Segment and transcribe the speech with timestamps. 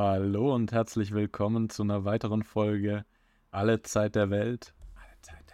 [0.00, 3.04] Hallo und herzlich willkommen zu einer weiteren Folge
[3.50, 4.72] Alle Zeit der Welt.
[4.94, 5.44] Alle Zeit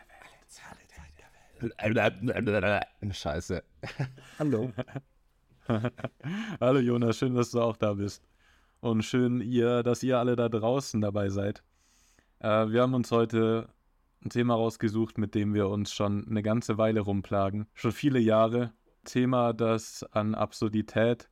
[2.47, 3.17] der Welt.
[3.17, 3.65] Scheiße.
[4.39, 4.71] Hallo.
[6.61, 8.29] Hallo Jonas, schön, dass du auch da bist.
[8.81, 11.65] Und schön, ihr, dass ihr alle da draußen dabei seid.
[12.41, 13.71] Äh, wir haben uns heute
[14.23, 17.67] ein Thema rausgesucht, mit dem wir uns schon eine ganze Weile rumplagen.
[17.73, 18.75] Schon viele Jahre.
[19.05, 21.31] Thema, das an Absurdität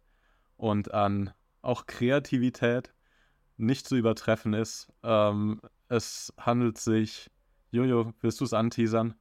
[0.57, 2.95] und an auch Kreativität
[3.62, 4.93] nicht zu übertreffen ist.
[5.02, 7.30] Ähm, es handelt sich,
[7.70, 9.15] Jojo, willst du es anteasern?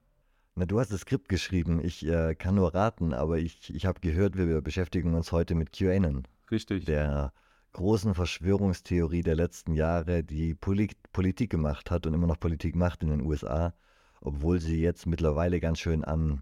[0.55, 1.79] Na, du hast das Skript geschrieben.
[1.83, 5.71] Ich äh, kann nur raten, aber ich, ich habe gehört, wir beschäftigen uns heute mit
[5.71, 6.27] QAnon.
[6.49, 6.85] Richtig.
[6.85, 7.31] Der
[7.73, 13.03] großen Verschwörungstheorie der letzten Jahre, die Polit Politik gemacht hat und immer noch Politik macht
[13.03, 13.73] in den USA,
[14.19, 16.41] obwohl sie jetzt mittlerweile ganz schön an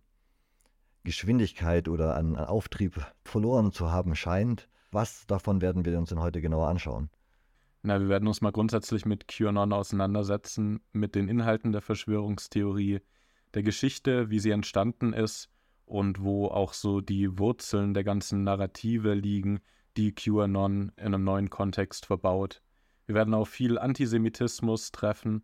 [1.04, 4.70] Geschwindigkeit oder an, an Auftrieb verloren zu haben scheint.
[4.92, 7.10] Was davon werden wir uns denn heute genauer anschauen?
[7.82, 13.00] Na, wir werden uns mal grundsätzlich mit QAnon auseinandersetzen, mit den Inhalten der Verschwörungstheorie,
[13.54, 15.50] der Geschichte, wie sie entstanden ist
[15.86, 19.62] und wo auch so die Wurzeln der ganzen Narrative liegen,
[19.98, 22.62] die QAnon in einem neuen Kontext verbaut.
[23.06, 25.44] Wir werden auf viel Antisemitismus treffen,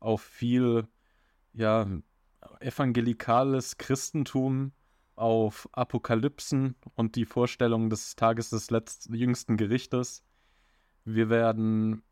[0.00, 0.88] auf viel
[1.52, 1.86] ja,
[2.60, 4.72] evangelikales Christentum,
[5.16, 10.24] auf Apokalypsen und die Vorstellung des Tages des letzten, jüngsten Gerichtes.
[11.04, 12.02] Wir werden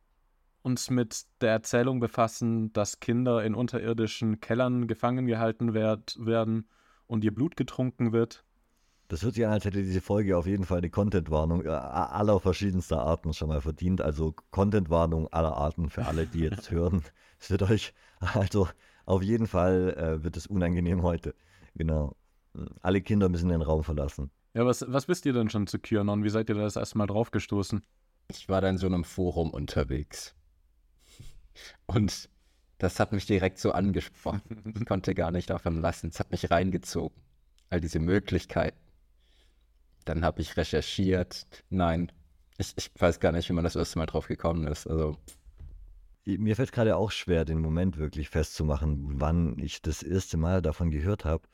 [0.62, 6.68] uns mit der Erzählung befassen, dass Kinder in unterirdischen Kellern gefangen gehalten werd, werden
[7.06, 8.44] und ihr Blut getrunken wird.
[9.08, 12.40] Das hört sich an, als hätte diese Folge auf jeden Fall eine Content-Warnung äh, aller
[12.40, 14.00] verschiedenster Arten schon mal verdient.
[14.00, 17.02] Also Content-Warnung aller Arten für alle, die jetzt hören.
[17.38, 18.68] Es wird euch, also
[19.04, 21.34] auf jeden Fall äh, wird es unangenehm heute.
[21.74, 22.16] Genau.
[22.80, 24.30] Alle Kinder müssen den Raum verlassen.
[24.54, 26.24] Ja, was, was wisst ihr denn schon zu QAnon?
[26.24, 27.82] Wie seid ihr da das erste Mal draufgestoßen?
[28.28, 30.34] Ich war da in so einem Forum unterwegs.
[31.86, 32.28] Und
[32.78, 34.74] das hat mich direkt so angesprochen.
[34.78, 36.08] Ich konnte gar nicht davon lassen.
[36.08, 37.16] Es hat mich reingezogen.
[37.70, 38.78] All diese Möglichkeiten.
[40.04, 41.46] Dann habe ich recherchiert.
[41.70, 42.10] Nein,
[42.58, 44.86] ich, ich weiß gar nicht, wie man das erste Mal drauf gekommen ist.
[44.86, 45.16] Also
[46.24, 50.90] mir fällt gerade auch schwer, den Moment wirklich festzumachen, wann ich das erste Mal davon
[50.90, 51.44] gehört habe.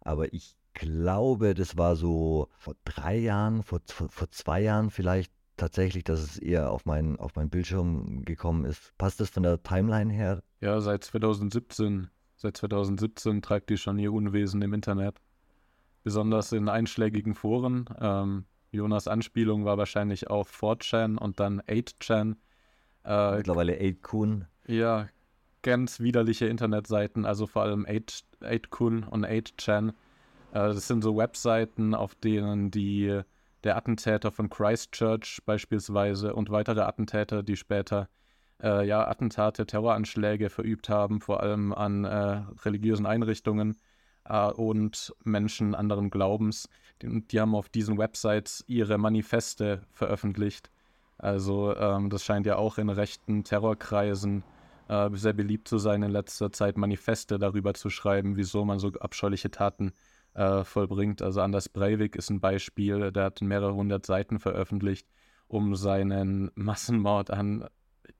[0.00, 5.32] Aber ich glaube, das war so vor drei Jahren, vor, vor, vor zwei Jahren vielleicht
[5.58, 8.96] tatsächlich, dass es eher auf meinen auf meinen Bildschirm gekommen ist.
[8.98, 10.42] Passt das von der Timeline her?
[10.60, 12.08] Ja, seit 2017.
[12.36, 15.20] Seit 2017 treibt die schon ihr Unwesen im Internet.
[16.04, 17.86] Besonders in einschlägigen Foren.
[18.00, 22.36] Ähm, Jonas Anspielung war wahrscheinlich auf 4chan und dann 8chan.
[23.04, 24.44] Äh, Mittlerweile 8kun.
[24.66, 25.08] Ja,
[25.62, 29.88] ganz widerliche Internetseiten, also vor allem 8kun und 8chan.
[29.88, 29.92] Äh,
[30.52, 33.22] das sind so Webseiten, auf denen die
[33.64, 38.08] der Attentäter von Christchurch beispielsweise und weitere Attentäter, die später
[38.62, 43.76] äh, ja, Attentate, Terroranschläge verübt haben, vor allem an äh, religiösen Einrichtungen
[44.24, 46.68] äh, und Menschen anderen Glaubens.
[47.02, 50.70] Die, die, haben auf diesen Websites ihre Manifeste veröffentlicht.
[51.18, 54.44] Also ähm, das scheint ja auch in rechten Terrorkreisen
[54.88, 58.92] äh, sehr beliebt zu sein, in letzter Zeit Manifeste darüber zu schreiben, wieso man so
[59.00, 59.92] abscheuliche Taten äh,
[60.62, 61.20] vollbringt.
[61.22, 65.08] Also Anders Breivik ist ein Beispiel, der hat mehrere hundert Seiten veröffentlicht,
[65.48, 67.66] um seinen Massenmord an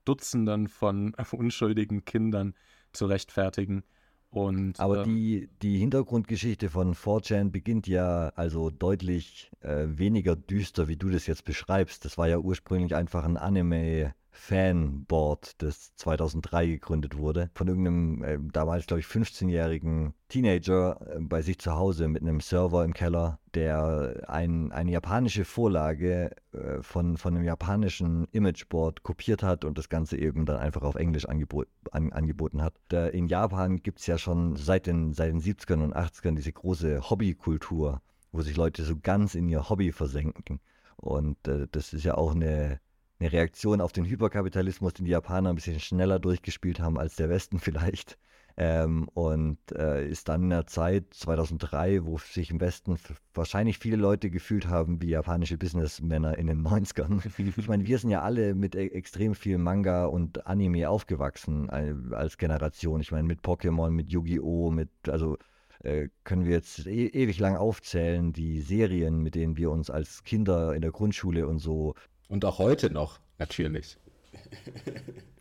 [0.05, 2.55] Dutzenden von unschuldigen Kindern
[2.91, 3.83] zu rechtfertigen.
[4.31, 10.87] Und, Aber äh, die, die Hintergrundgeschichte von 4chan beginnt ja also deutlich äh, weniger düster,
[10.87, 12.05] wie du das jetzt beschreibst.
[12.05, 18.37] Das war ja ursprünglich einfach ein Anime Fanboard, das 2003 gegründet wurde, von irgendeinem äh,
[18.51, 23.39] damals, glaube ich, 15-jährigen Teenager äh, bei sich zu Hause mit einem Server im Keller,
[23.53, 29.89] der ein, eine japanische Vorlage äh, von, von einem japanischen Imageboard kopiert hat und das
[29.89, 32.73] Ganze eben dann einfach auf Englisch angebot, an, angeboten hat.
[32.89, 36.53] Da in Japan gibt es ja schon seit den, seit den 70ern und 80ern diese
[36.53, 38.01] große Hobbykultur,
[38.31, 40.59] wo sich Leute so ganz in ihr Hobby versenken.
[40.95, 42.79] Und äh, das ist ja auch eine
[43.19, 47.29] eine Reaktion auf den Hyperkapitalismus, den die Japaner ein bisschen schneller durchgespielt haben als der
[47.29, 48.17] Westen vielleicht.
[48.57, 52.97] Ähm, und äh, ist dann in der Zeit 2003, wo sich im Westen
[53.33, 57.21] wahrscheinlich viele Leute gefühlt haben wie japanische Businessmänner in den 90ern.
[57.57, 62.37] ich meine, wir sind ja alle mit e extrem viel Manga und Anime aufgewachsen als
[62.37, 62.99] Generation.
[62.99, 65.37] Ich meine, mit Pokémon, mit Yu-Gi-Oh!, mit, also
[65.81, 70.25] äh, können wir jetzt e ewig lang aufzählen, die Serien, mit denen wir uns als
[70.25, 71.93] Kinder in der Grundschule und so
[72.29, 73.97] und auch heute noch, natürlich.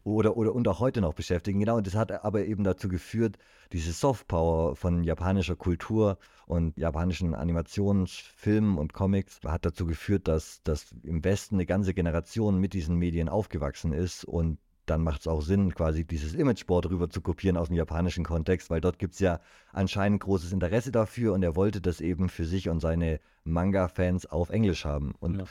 [0.04, 1.60] oder, oder und auch heute noch beschäftigen.
[1.60, 3.36] Genau, und das hat aber eben dazu geführt,
[3.72, 10.94] diese Softpower von japanischer Kultur und japanischen Animationsfilmen und Comics hat dazu geführt, dass, dass
[11.02, 15.42] im Westen eine ganze Generation mit diesen Medien aufgewachsen ist und dann macht es auch
[15.42, 19.20] Sinn, quasi dieses Imageboard rüber zu kopieren aus dem japanischen Kontext, weil dort gibt es
[19.20, 19.40] ja
[19.70, 24.48] anscheinend großes Interesse dafür und er wollte das eben für sich und seine Manga-Fans auf
[24.48, 25.14] Englisch haben.
[25.20, 25.44] Und ja.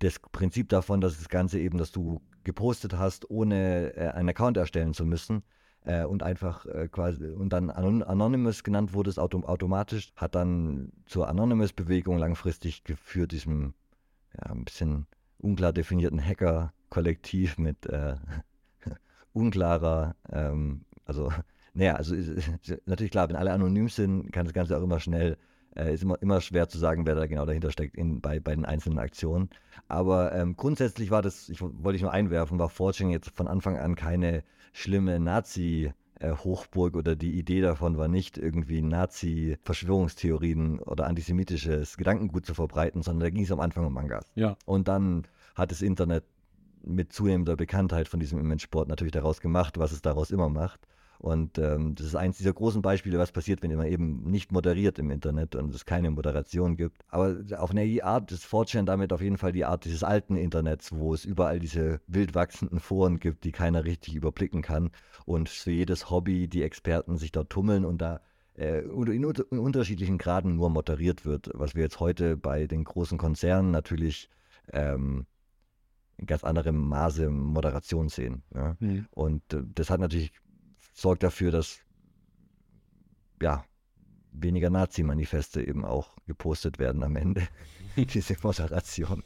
[0.00, 4.56] Das Prinzip davon, dass das Ganze eben, dass du gepostet hast, ohne äh, einen Account
[4.56, 5.42] erstellen zu müssen
[5.84, 10.92] äh, und einfach äh, quasi und dann Anonymous genannt wurde es autom automatisch, hat dann
[11.06, 13.74] zur Anonymous-Bewegung langfristig geführt, diesem
[14.34, 15.06] ja, ein bisschen
[15.38, 18.16] unklar definierten Hacker-Kollektiv mit äh,
[19.32, 21.32] unklarer, ähm, also
[21.72, 22.14] naja, also
[22.86, 25.36] natürlich klar, wenn alle anonym sind, kann das Ganze auch immer schnell
[25.76, 28.54] äh, ist immer, immer schwer zu sagen, wer da genau dahinter steckt in, bei, bei
[28.54, 29.50] den einzelnen Aktionen.
[29.88, 33.76] Aber ähm, grundsätzlich war das, ich, wollte ich nur einwerfen, war Fortune jetzt von Anfang
[33.76, 34.42] an keine
[34.72, 35.92] schlimme Nazi-
[36.22, 43.26] Hochburg oder die Idee davon war nicht irgendwie Nazi-Verschwörungstheorien oder antisemitisches Gedankengut zu verbreiten, sondern
[43.26, 44.32] da ging es am Anfang um Mangas.
[44.34, 44.56] Ja.
[44.64, 45.24] Und dann
[45.54, 46.24] hat das Internet
[46.82, 50.80] mit zunehmender Bekanntheit von diesem Image-Sport natürlich daraus gemacht, was es daraus immer macht.
[51.18, 54.98] Und ähm, das ist eins dieser großen Beispiele, was passiert, wenn man eben nicht moderiert
[54.98, 57.02] im Internet und es keine Moderation gibt.
[57.08, 60.92] Aber auf eine Art ist 4 damit auf jeden Fall die Art dieses alten Internets,
[60.92, 64.90] wo es überall diese wild wachsenden Foren gibt, die keiner richtig überblicken kann.
[65.24, 68.20] Und für jedes Hobby die Experten sich dort tummeln und da
[68.56, 73.18] äh, in, in, unterschiedlichen Graden nur moderiert wird, was wir jetzt heute bei den großen
[73.18, 74.30] Konzernen natürlich
[74.72, 75.26] ähm,
[76.18, 78.42] in ganz anderem Maße Moderation sehen.
[78.54, 78.76] Ja?
[78.80, 79.06] Mhm.
[79.10, 80.32] Und äh, das hat natürlich
[80.96, 81.78] sorgt dafür, dass
[83.40, 83.64] ja,
[84.32, 87.46] weniger Nazi-Manifeste eben auch gepostet werden am Ende.
[87.96, 89.22] diese Moderation.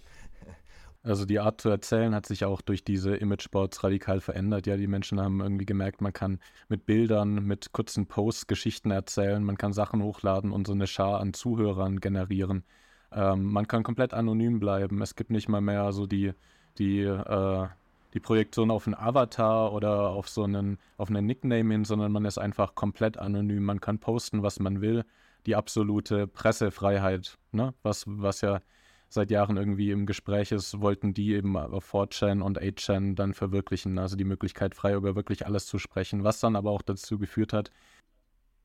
[1.03, 4.67] Also die Art zu erzählen hat sich auch durch diese Imageboards radikal verändert.
[4.67, 9.43] Ja, die Menschen haben irgendwie gemerkt, man kann mit Bildern, mit kurzen Posts Geschichten erzählen,
[9.43, 12.65] man kann Sachen hochladen und so eine Schar an Zuhörern generieren.
[13.13, 15.01] Ähm, man kann komplett anonym bleiben.
[15.01, 16.33] Es gibt nicht mal mehr so die,
[16.77, 17.69] die äh,
[18.15, 22.25] die Projektion auf einen Avatar oder auf so einen, auf einen Nickname hin, sondern man
[22.25, 23.65] ist einfach komplett anonym.
[23.65, 25.05] Man kann posten, was man will.
[25.47, 27.75] Die absolute Pressefreiheit, ne?
[27.83, 28.61] was, was ja
[29.09, 33.99] seit Jahren irgendwie im Gespräch ist, wollten die eben auf 4chan und 8chan dann verwirklichen.
[33.99, 37.53] Also die Möglichkeit, frei über wirklich alles zu sprechen, was dann aber auch dazu geführt
[37.53, 37.71] hat.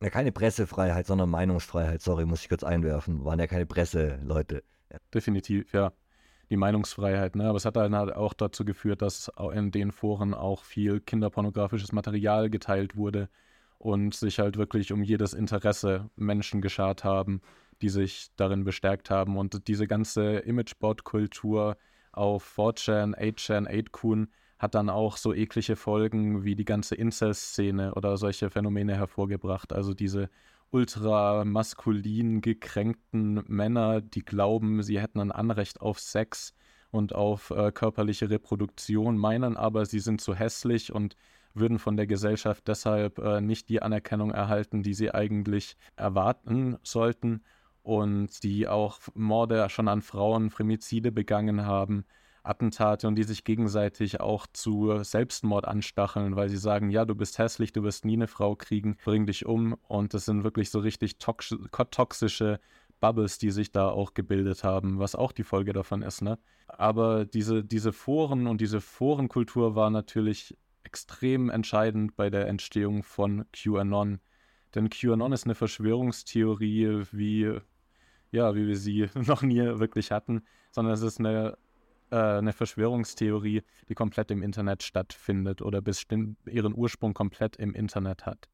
[0.02, 2.02] Ja, keine Pressefreiheit, sondern Meinungsfreiheit.
[2.02, 3.24] Sorry, muss ich kurz einwerfen.
[3.24, 4.64] Waren ja keine Presseleute.
[4.92, 4.98] Ja.
[5.14, 5.94] Definitiv, ja
[6.50, 7.36] die Meinungsfreiheit.
[7.36, 7.48] Ne?
[7.48, 11.92] Aber es hat dann halt auch dazu geführt, dass in den Foren auch viel kinderpornografisches
[11.92, 13.30] Material geteilt wurde
[13.80, 17.42] und sich halt wirklich um jedes Interesse Menschen geschart haben,
[17.82, 19.38] die sich darin bestärkt haben.
[19.38, 21.78] Und diese ganze Imageboard-Kultur
[22.12, 24.28] auf 4chan, 8chan, 8kun
[24.58, 29.74] hat dann auch so eklige Folgen wie die ganze Incel-Szene oder solche Phänomene hervorgebracht.
[29.74, 30.30] Also diese
[30.76, 36.54] ultra maskulin gekränkten Männer, die glauben, sie hätten ein Anrecht auf Sex
[36.92, 41.16] und auf äh, körperliche Reproduktion, meinen aber, sie sind zu hässlich und
[41.54, 47.42] würden von der Gesellschaft deshalb äh, nicht die Anerkennung erhalten, die sie eigentlich erwarten sollten
[47.82, 52.06] und die auch Morde schon an Frauen, Femizide begangen haben
[52.48, 57.38] Attentate und die sich gegenseitig auch zu Selbstmord anstacheln, weil sie sagen, ja, du bist
[57.38, 59.76] hässlich, du wirst nie eine Frau kriegen, bring dich um.
[59.88, 62.60] Und das sind wirklich so richtig toxische
[63.00, 66.22] Bubbles, die sich da auch gebildet haben, was auch die Folge davon ist.
[66.22, 66.40] Ne?
[66.68, 73.46] Aber diese, diese Foren und diese Forenkultur war natürlich extrem entscheidend bei der Entstehung von
[73.52, 74.20] QAnon.
[74.74, 77.60] Denn QAnon ist eine Verschwörungstheorie, wie,
[78.32, 81.58] ja, wie wir sie noch nie wirklich hatten, sondern es ist eine
[82.12, 88.26] äh, eine Verschwörungstheorie, die komplett im Internet stattfindet oder bestimmt ihren Ursprung komplett im Internet
[88.26, 88.50] hat.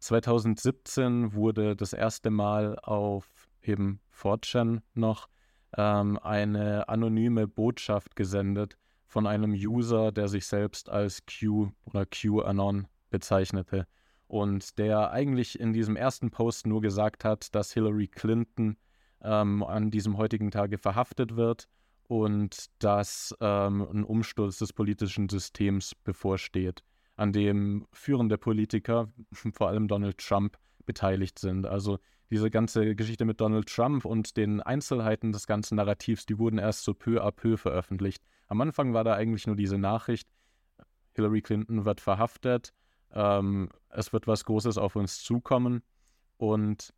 [0.00, 5.28] 2017 wurde das erste Mal auf eben 4chan noch
[5.76, 8.76] ähm, eine anonyme Botschaft gesendet
[9.06, 13.86] von einem User, der sich selbst als Q oder QAnon bezeichnete
[14.26, 18.76] und der eigentlich in diesem ersten Post nur gesagt hat, dass Hillary Clinton
[19.22, 21.68] ähm, an diesem heutigen Tage verhaftet wird
[22.06, 26.82] und dass ähm, ein Umsturz des politischen Systems bevorsteht,
[27.16, 29.12] an dem führende Politiker,
[29.52, 31.66] vor allem Donald Trump, beteiligt sind.
[31.66, 31.98] Also
[32.30, 36.84] diese ganze Geschichte mit Donald Trump und den Einzelheiten des ganzen Narrativs, die wurden erst
[36.84, 38.22] so peu à peu veröffentlicht.
[38.48, 40.28] Am Anfang war da eigentlich nur diese Nachricht,
[41.14, 42.72] Hillary Clinton wird verhaftet,
[43.12, 45.82] ähm, es wird was Großes auf uns zukommen
[46.36, 46.92] und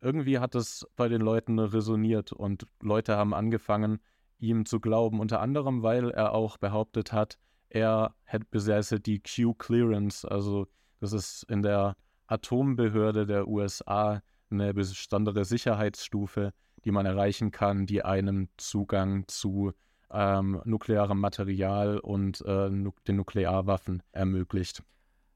[0.00, 4.00] irgendwie hat es bei den Leuten resoniert und Leute haben angefangen,
[4.38, 10.28] ihm zu glauben, unter anderem, weil er auch behauptet hat, er hat besäße die Q-Clearance,
[10.28, 10.66] also
[11.00, 16.52] das ist in der Atombehörde der USA eine besondere Sicherheitsstufe,
[16.84, 19.72] die man erreichen kann, die einem Zugang zu
[20.10, 24.82] ähm, nuklearem Material und äh, den Nuklearwaffen ermöglicht.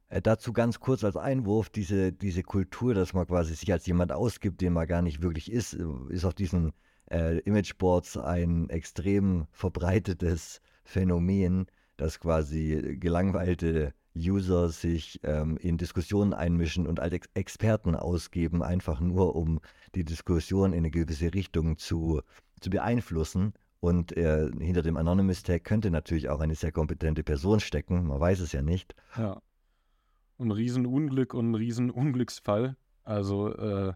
[0.08, 4.12] Äh, dazu ganz kurz als Einwurf, diese, diese Kultur, dass man quasi sich als jemand
[4.12, 6.72] ausgibt, den man gar nicht wirklich ist, äh, ist auf diesen
[7.12, 11.66] äh, Imageboards ein extrem verbreitetes Phänomen,
[11.96, 19.00] dass quasi gelangweilte User sich ähm, in Diskussionen einmischen und als Ex Experten ausgeben, einfach
[19.00, 19.60] nur um
[19.94, 22.20] die Diskussion in eine gewisse Richtung zu,
[22.60, 23.54] zu beeinflussen.
[23.80, 28.20] Und äh, hinter dem Anonymous Tag könnte natürlich auch eine sehr kompetente Person stecken, man
[28.20, 28.94] weiß es ja nicht.
[29.16, 29.40] Ja.
[30.38, 32.76] Ein Riesenunglück und ein Riesenunglücksfall.
[33.04, 33.92] Also, äh,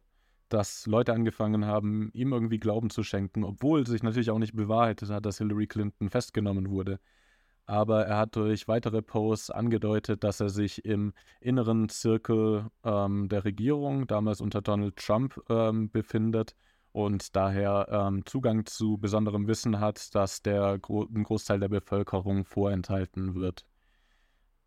[0.49, 5.11] dass Leute angefangen haben, ihm irgendwie Glauben zu schenken, obwohl sich natürlich auch nicht bewahrheitet
[5.11, 6.99] hat, dass Hillary Clinton festgenommen wurde
[7.67, 13.45] aber er hat durch weitere Posts angedeutet, dass er sich im inneren Zirkel ähm, der
[13.45, 16.55] Regierung, damals unter Donald Trump, ähm, befindet
[16.93, 23.35] und daher ähm, Zugang zu besonderem Wissen hat, das der Gro Großteil der Bevölkerung vorenthalten
[23.35, 23.67] wird.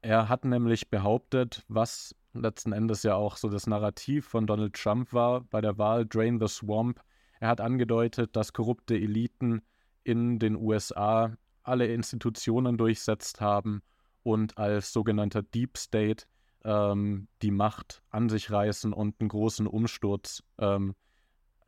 [0.02, 5.14] Er hat nämlich behauptet, was letzten Endes ja auch so das Narrativ von Donald Trump
[5.14, 7.02] war bei der Wahl Drain the Swamp.
[7.40, 9.62] Er hat angedeutet, dass korrupte Eliten
[10.04, 13.82] in den USA alle Institutionen durchsetzt haben
[14.24, 16.26] und als sogenannter Deep State
[16.64, 20.96] ähm, die Macht an sich reißen und einen großen Umsturz ähm,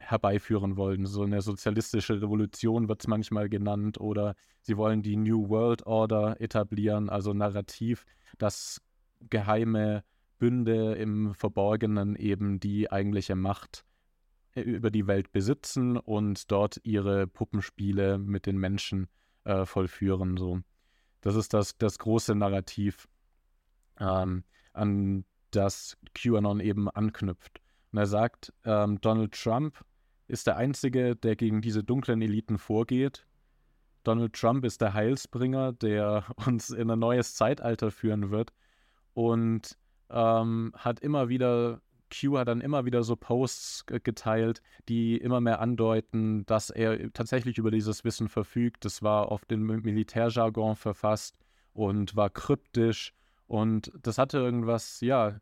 [0.01, 1.05] herbeiführen wollen.
[1.05, 6.39] So eine sozialistische Revolution wird es manchmal genannt oder sie wollen die New World Order
[6.41, 8.05] etablieren, also Narrativ,
[8.37, 8.81] dass
[9.29, 10.03] geheime
[10.39, 13.85] Bünde im Verborgenen eben die eigentliche Macht
[14.53, 19.07] äh, über die Welt besitzen und dort ihre Puppenspiele mit den Menschen
[19.43, 20.37] äh, vollführen.
[20.37, 20.61] So.
[21.21, 23.07] Das ist das, das große Narrativ,
[23.99, 24.43] ähm,
[24.73, 27.61] an das QAnon eben anknüpft.
[27.91, 29.85] Und er sagt, ähm, Donald Trump
[30.31, 33.27] ist der Einzige, der gegen diese dunklen Eliten vorgeht.
[34.03, 38.51] Donald Trump ist der Heilsbringer, der uns in ein neues Zeitalter führen wird
[39.13, 39.77] und
[40.09, 45.61] ähm, hat immer wieder Q hat dann immer wieder so Posts geteilt, die immer mehr
[45.61, 48.83] andeuten, dass er tatsächlich über dieses Wissen verfügt.
[48.83, 51.37] Das war auf dem Militärjargon verfasst
[51.73, 53.13] und war kryptisch
[53.47, 55.39] und das hatte irgendwas, ja,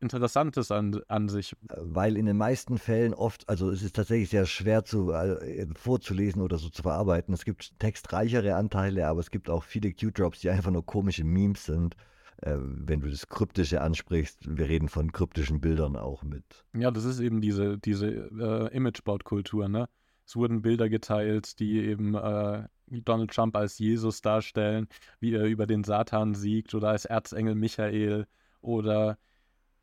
[0.00, 1.54] Interessantes an, an sich.
[1.76, 6.42] Weil in den meisten Fällen oft, also es ist tatsächlich sehr schwer zu, äh, vorzulesen
[6.42, 7.34] oder so zu verarbeiten.
[7.34, 11.64] Es gibt textreichere Anteile, aber es gibt auch viele Q-Drops, die einfach nur komische Memes
[11.64, 11.96] sind
[12.38, 16.64] äh, wenn du das Kryptische ansprichst, wir reden von kryptischen Bildern auch mit.
[16.74, 19.88] Ja, das ist eben diese, diese äh, Imageboard-Kultur, ne?
[20.26, 24.88] Es wurden Bilder geteilt, die eben äh, Donald Trump als Jesus darstellen,
[25.20, 28.26] wie er über den Satan siegt oder als Erzengel Michael
[28.60, 29.18] oder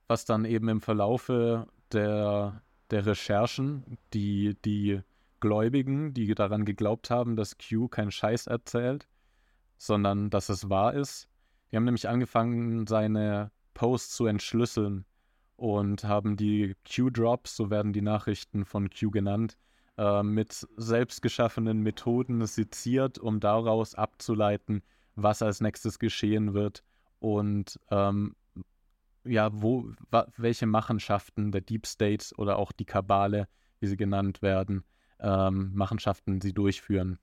[0.09, 5.01] was dann eben im Verlaufe der, der Recherchen die, die
[5.39, 9.07] Gläubigen, die daran geglaubt haben, dass Q keinen Scheiß erzählt,
[9.77, 11.29] sondern dass es wahr ist,
[11.71, 15.05] die haben nämlich angefangen, seine Posts zu entschlüsseln
[15.55, 19.57] und haben die Q-Drops, so werden die Nachrichten von Q genannt,
[19.97, 24.81] äh, mit selbstgeschaffenen Methoden seziert, um daraus abzuleiten,
[25.15, 26.83] was als nächstes geschehen wird.
[27.19, 28.35] Und ähm,
[29.29, 29.91] ja, wo,
[30.37, 33.47] welche Machenschaften der Deep State oder auch die Kabale,
[33.79, 34.83] wie sie genannt werden,
[35.19, 37.19] ähm, Machenschaften sie durchführen.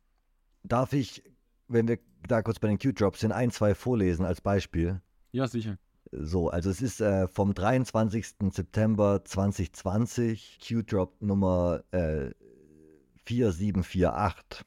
[0.62, 1.22] Darf ich
[1.68, 5.00] wenn wir da kurz bei den Q-Drops sind, ein, zwei vorlesen als Beispiel.
[5.32, 5.78] Ja, sicher.
[6.12, 8.36] So, also es ist äh, vom 23.
[8.52, 12.30] September 2020, Q-Drop Nummer äh,
[13.24, 14.64] 4748.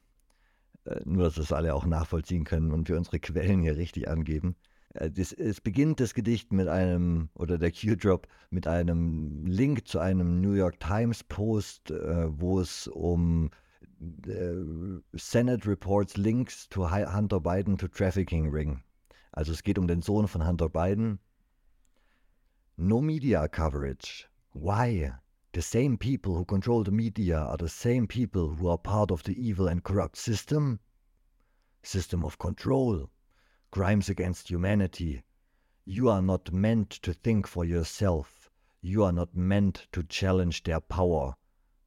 [0.84, 4.54] Äh, nur, dass das alle auch nachvollziehen können und wir unsere Quellen hier richtig angeben.
[4.94, 9.98] Äh, das, es beginnt das Gedicht mit einem, oder der Q-Drop, mit einem Link zu
[9.98, 13.50] einem New York Times Post, äh, wo es um
[14.26, 14.54] äh,
[15.12, 18.82] Senate reports links to Hunter Biden to trafficking ring.
[19.32, 21.18] Also es geht um den Sohn von Hunter Biden.
[22.76, 24.26] No media coverage.
[24.54, 25.12] Why?
[25.54, 29.22] The same people who control the media are the same people who are part of
[29.24, 30.80] the evil and corrupt system.
[31.82, 33.08] System of control.
[33.70, 35.22] Crimes against humanity.
[35.84, 38.50] You are not meant to think for yourself.
[38.82, 41.36] You are not meant to challenge their power.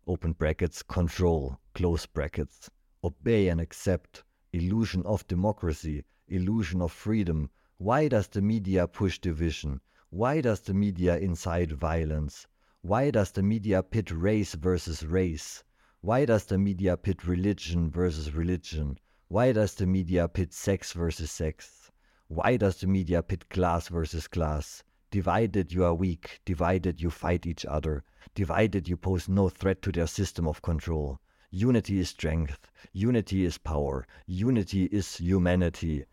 [0.08, 2.70] Open brackets, control close brackets,
[3.04, 7.50] obey and accept, illusion of democracy, illusion of freedom.
[7.78, 9.82] Why does the media push division?
[10.10, 12.48] Why does the media incite violence?
[12.82, 15.64] Why does the media pit race versus race?
[16.02, 19.00] Why does the media pit religion versus religion?
[19.34, 21.92] Why does the media pit sex versus sex?
[22.28, 24.84] Why does the media pit class versus class?
[25.10, 28.04] Divided you are weak, divided you fight each other,
[28.36, 31.20] divided you pose no threat to their system of control.
[31.50, 36.06] Unity is strength, unity is power, unity is humanity.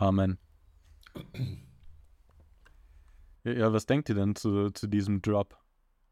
[0.00, 0.38] Amen.
[3.44, 5.54] Ja, was denkt ihr denn zu, zu diesem Drop?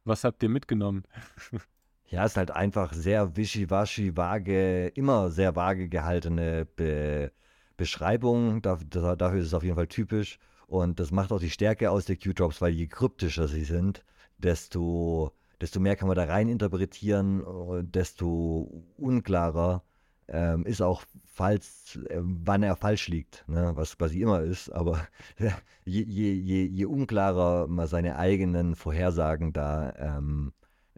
[0.04, 1.06] Was habt ihr mitgenommen?
[2.12, 7.32] Ja, ist halt einfach sehr wischiwaschi, vage, immer sehr vage gehaltene Be
[7.78, 8.60] Beschreibung.
[8.60, 10.38] Da, da, dafür ist es auf jeden Fall typisch.
[10.66, 14.04] Und das macht auch die Stärke aus der Q-Drops, weil je kryptischer sie sind,
[14.36, 17.42] desto, desto mehr kann man da rein interpretieren,
[17.90, 19.82] desto unklarer
[20.28, 23.72] ähm, ist auch, falls, äh, wann er falsch liegt, ne?
[23.74, 24.68] was quasi immer ist.
[24.70, 25.06] Aber
[25.38, 30.52] je, je, je, je unklarer man seine eigenen Vorhersagen da ähm,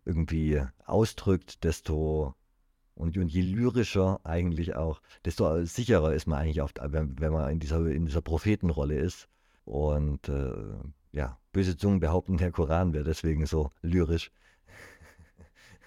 [0.04, 2.34] irgendwie ausdrückt, desto
[2.94, 7.50] und, und je lyrischer eigentlich auch, desto sicherer ist man eigentlich, auf, wenn, wenn man
[7.50, 9.28] in dieser, in dieser Prophetenrolle ist.
[9.64, 10.52] Und äh,
[11.12, 14.30] ja, böse Zungen behaupten, der Koran wäre deswegen so lyrisch.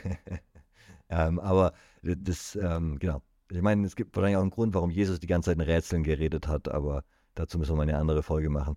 [1.09, 3.21] ähm, aber das, ähm, genau.
[3.49, 6.03] Ich meine, es gibt wahrscheinlich auch einen Grund, warum Jesus die ganze Zeit in Rätseln
[6.03, 8.75] geredet hat, aber dazu müssen wir mal eine andere Folge machen.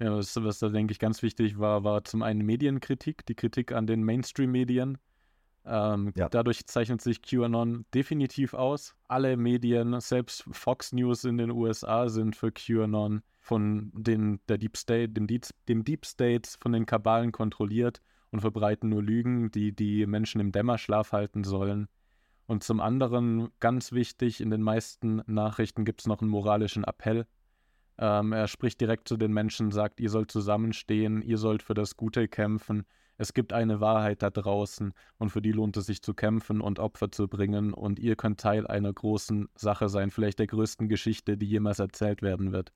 [0.00, 3.72] Ja, was, was da, denke ich, ganz wichtig war, war zum einen Medienkritik, die Kritik
[3.72, 4.96] an den Mainstream-Medien.
[5.66, 6.30] Ähm, ja.
[6.30, 8.96] Dadurch zeichnet sich QAnon definitiv aus.
[9.08, 14.78] Alle Medien, selbst Fox News in den USA, sind für QAnon von den, der Deep
[14.78, 19.72] State, dem Deep, dem Deep State, von den Kabalen kontrolliert und verbreiten nur Lügen, die
[19.72, 21.88] die Menschen im Dämmerschlaf halten sollen.
[22.46, 27.26] Und zum anderen, ganz wichtig, in den meisten Nachrichten gibt es noch einen moralischen Appell
[28.00, 31.98] ähm, er spricht direkt zu den Menschen, sagt, ihr sollt zusammenstehen, ihr sollt für das
[31.98, 32.84] Gute kämpfen.
[33.18, 36.78] Es gibt eine Wahrheit da draußen und für die lohnt es sich zu kämpfen und
[36.78, 41.36] Opfer zu bringen und ihr könnt Teil einer großen Sache sein, vielleicht der größten Geschichte,
[41.36, 42.72] die jemals erzählt werden wird.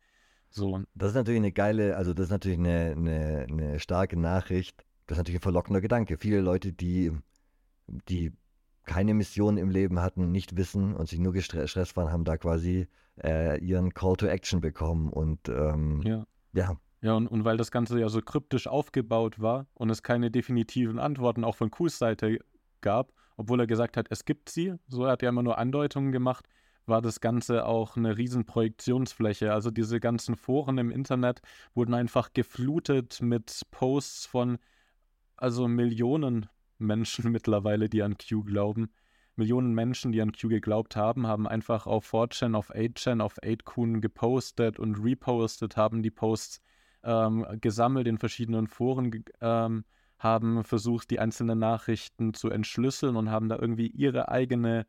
[0.50, 0.82] So.
[0.94, 4.84] Das ist natürlich eine geile, also das ist natürlich eine, eine, eine starke Nachricht.
[5.06, 6.18] Das ist natürlich ein verlockender Gedanke.
[6.18, 7.12] Viele Leute, die,
[8.10, 8.30] die
[8.84, 12.88] keine Mission im Leben hatten, nicht wissen und sich nur gestresst waren, haben da quasi
[13.22, 15.10] äh, ihren Call to Action bekommen.
[15.10, 16.26] Und ähm, ja.
[16.52, 16.76] ja.
[17.00, 20.98] Ja, und, und weil das Ganze ja so kryptisch aufgebaut war und es keine definitiven
[20.98, 22.38] Antworten auch von Kuhs Seite
[22.80, 26.48] gab, obwohl er gesagt hat, es gibt sie, so hat er immer nur Andeutungen gemacht,
[26.86, 29.52] war das Ganze auch eine riesen Projektionsfläche.
[29.52, 31.40] Also diese ganzen Foren im Internet
[31.74, 34.58] wurden einfach geflutet mit Posts von
[35.36, 36.46] also Millionen
[36.78, 38.90] Menschen mittlerweile, die an Q glauben.
[39.36, 44.00] Millionen Menschen, die an Q geglaubt haben, haben einfach auf 4chan, auf 8chan, auf 8kun
[44.00, 46.60] gepostet und repostet, haben die Posts
[47.02, 49.84] ähm, gesammelt in verschiedenen Foren, ähm,
[50.18, 54.86] haben versucht, die einzelnen Nachrichten zu entschlüsseln und haben da irgendwie ihre eigene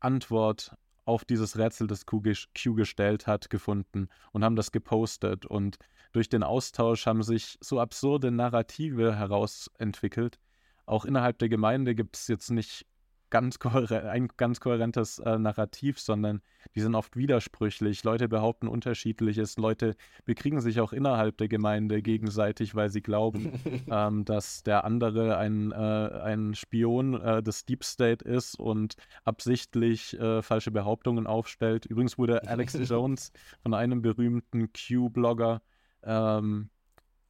[0.00, 5.46] Antwort auf dieses Rätsel, das Q, Q gestellt hat, gefunden und haben das gepostet.
[5.46, 5.78] Und
[6.12, 10.38] durch den Austausch haben sich so absurde Narrative herausentwickelt.
[10.84, 12.86] Auch innerhalb der Gemeinde gibt es jetzt nicht
[13.30, 16.42] ganz ein ganz kohärentes äh, Narrativ, sondern
[16.74, 18.04] die sind oft widersprüchlich.
[18.04, 19.56] Leute behaupten unterschiedliches.
[19.56, 23.52] Leute bekriegen sich auch innerhalb der Gemeinde gegenseitig, weil sie glauben,
[23.90, 30.18] ähm, dass der andere ein, äh, ein Spion äh, des Deep State ist und absichtlich
[30.18, 31.86] äh, falsche Behauptungen aufstellt.
[31.86, 35.62] Übrigens wurde Alex Jones von einem berühmten Q-Blogger
[36.02, 36.70] ähm,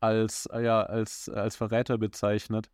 [0.01, 2.71] als, ja, als, als Verräter bezeichnet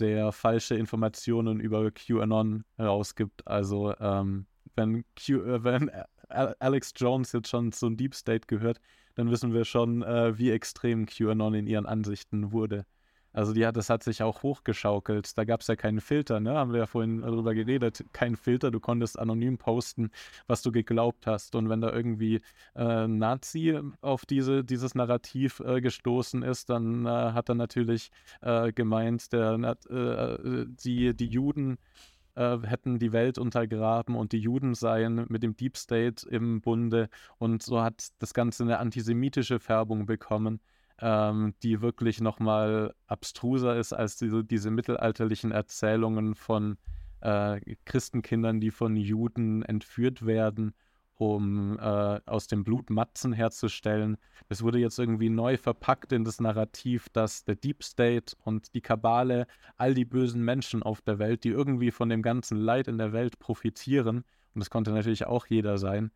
[0.00, 3.46] der falsche Informationen über QAnon herausgibt.
[3.46, 5.90] Also ähm, wenn, Q, äh, wenn
[6.28, 8.80] Alex Jones jetzt schon zum Deep State gehört,
[9.14, 12.84] dann wissen wir schon, äh, wie extrem QAnon in ihren Ansichten wurde.
[13.36, 15.36] Also hat, das hat sich auch hochgeschaukelt.
[15.36, 16.54] Da gab es ja keinen Filter, ne?
[16.54, 18.02] Haben wir ja vorhin darüber geredet.
[18.14, 20.10] Kein Filter, du konntest anonym posten,
[20.46, 21.54] was du geglaubt hast.
[21.54, 22.40] Und wenn da irgendwie
[22.74, 28.72] äh, Nazi auf diese, dieses Narrativ äh, gestoßen ist, dann äh, hat er natürlich äh,
[28.72, 31.76] gemeint, der, äh, die, die Juden
[32.36, 37.10] äh, hätten die Welt untergraben und die Juden seien mit dem Deep State im Bunde.
[37.36, 40.60] Und so hat das Ganze eine antisemitische Färbung bekommen
[41.00, 46.78] ähm, die wirklich nochmal abstruser ist als diese, diese mittelalterlichen Erzählungen von
[47.20, 50.74] äh, Christenkindern, die von Juden entführt werden,
[51.16, 54.18] um äh, aus dem Blut Matzen herzustellen.
[54.48, 58.82] Es wurde jetzt irgendwie neu verpackt in das Narrativ, dass der Deep State und die
[58.82, 62.98] Kabale, all die bösen Menschen auf der Welt, die irgendwie von dem ganzen Leid in
[62.98, 66.10] der Welt profitieren, und das konnte natürlich auch jeder sein,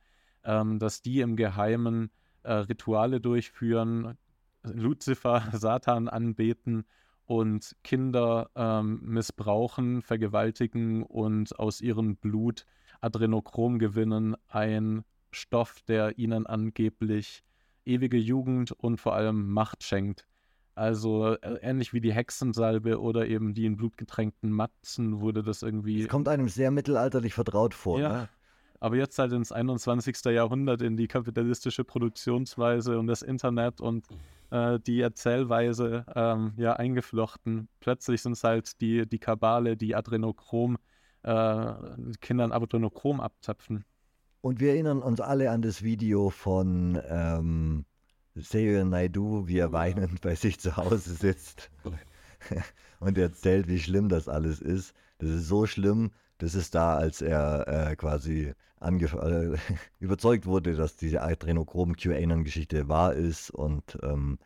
[0.45, 2.11] ähm, dass die im Geheimen
[2.43, 4.17] äh, Rituale durchführen,
[4.63, 6.85] Luzifer, Satan anbeten
[7.27, 12.67] und Kinder ähm, missbrauchen, vergewaltigen und aus ihrem Blut
[13.01, 17.45] Adrenochrom gewinnen, ein Stoff, der ihnen angeblich
[17.85, 20.27] ewige Jugend und vor allem Macht schenkt.
[20.75, 25.63] Also äh, ähnlich wie die Hexensalbe oder eben die in Blut getränkten Matzen wurde das
[25.63, 26.03] irgendwie.
[26.03, 28.01] Es kommt einem sehr mittelalterlich vertraut vor.
[28.01, 28.09] Ja.
[28.09, 28.29] Ne?
[28.81, 30.25] Aber jetzt halt ins 21.
[30.27, 34.07] Jahrhundert in die kapitalistische Produktionsweise und das Internet und
[34.51, 37.69] äh, die Erzählweise ähm, ja eingeflochten.
[37.81, 40.79] Plötzlich sind es halt die, die Kabale, die Adrenochrom,
[41.23, 41.73] äh,
[42.21, 43.85] Kindern Adrenochrom abzapfen.
[44.41, 47.85] Und wir erinnern uns alle an das Video von ähm,
[48.35, 51.71] Seo Naidu, wie er weinend bei sich zu Hause sitzt
[53.01, 54.95] und erzählt, wie schlimm das alles ist.
[55.19, 59.57] Das ist so schlimm, das ist da, als er äh, quasi äh,
[59.99, 64.39] überzeugt wurde, dass diese adrenochrom QAnon-Geschichte wahr ist und ähm,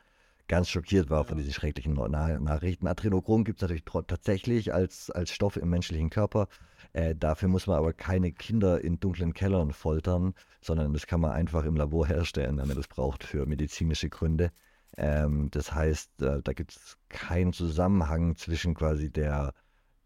[0.49, 2.87] ganz schockiert war von diesen schrecklichen Na Nachrichten.
[2.87, 6.49] Adrenochrom gibt es natürlich tatsächlich als, als Stoff im menschlichen Körper.
[6.93, 11.33] Äh, dafür muss man aber keine Kinder in dunklen Kellern foltern, sondern das kann man
[11.33, 14.53] einfach im Labor herstellen, wenn man das braucht für medizinische Gründe.
[14.97, 19.53] Ähm, das heißt, äh, da gibt es keinen Zusammenhang zwischen quasi der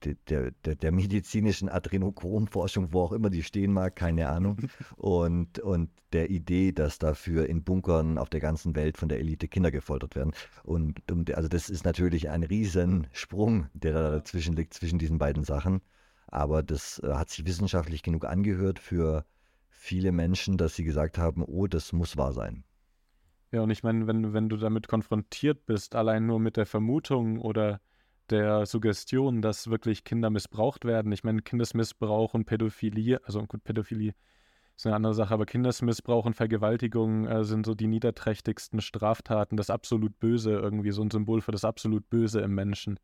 [0.04, 4.56] der, der, der medizinischen Adrenochromforschung, wo auch immer die stehen mag, keine Ahnung.
[4.96, 9.48] Und, und der Idee, dass dafür in Bunkern auf der ganzen Welt von der Elite
[9.48, 10.32] Kinder gefoltert werden.
[10.64, 15.44] Und, und also das ist natürlich ein Riesensprung, der da dazwischen liegt, zwischen diesen beiden
[15.44, 15.82] Sachen.
[16.26, 19.24] Aber das äh, hat sich wissenschaftlich genug angehört für
[19.68, 22.64] viele Menschen, dass sie gesagt haben, oh, das muss wahr sein.
[23.50, 27.38] Ja, und ich meine, wenn, wenn du damit konfrontiert bist, allein nur mit der Vermutung
[27.40, 27.80] oder
[28.30, 31.12] der Suggestion, dass wirklich Kinder missbraucht werden.
[31.12, 34.14] Ich meine, Kindesmissbrauch und Pädophilie, also gut, Pädophilie
[34.76, 39.70] ist eine andere Sache, aber Kindesmissbrauch und Vergewaltigung äh, sind so die niederträchtigsten Straftaten, das
[39.70, 43.00] absolut Böse irgendwie, so ein Symbol für das absolut Böse im Menschen.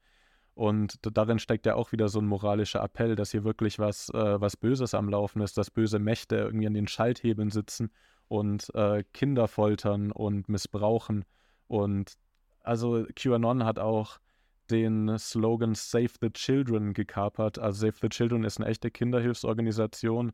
[0.55, 4.41] Und darin steckt ja auch wieder so ein moralischer Appell, dass hier wirklich was, äh,
[4.41, 7.91] was Böses am Laufen ist, dass böse Mächte irgendwie an den Schalthebeln sitzen
[8.29, 11.25] und äh, Kinder foltern und missbrauchen.
[11.67, 12.15] Und
[12.63, 14.21] also QAnon hat auch
[14.71, 17.59] den Slogan Save the Children gekapert.
[17.59, 20.33] Also Save the Children ist eine echte Kinderhilfsorganisation,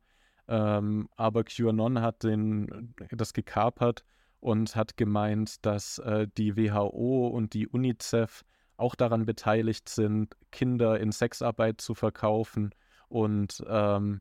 [0.49, 4.05] ähm, aber QAnon hat den, das gekapert
[4.41, 8.43] und hat gemeint, dass äh, die WHO und die UNICEF
[8.77, 12.75] auch daran beteiligt sind, Kinder in Sexarbeit zu verkaufen.
[13.09, 14.21] Und ähm,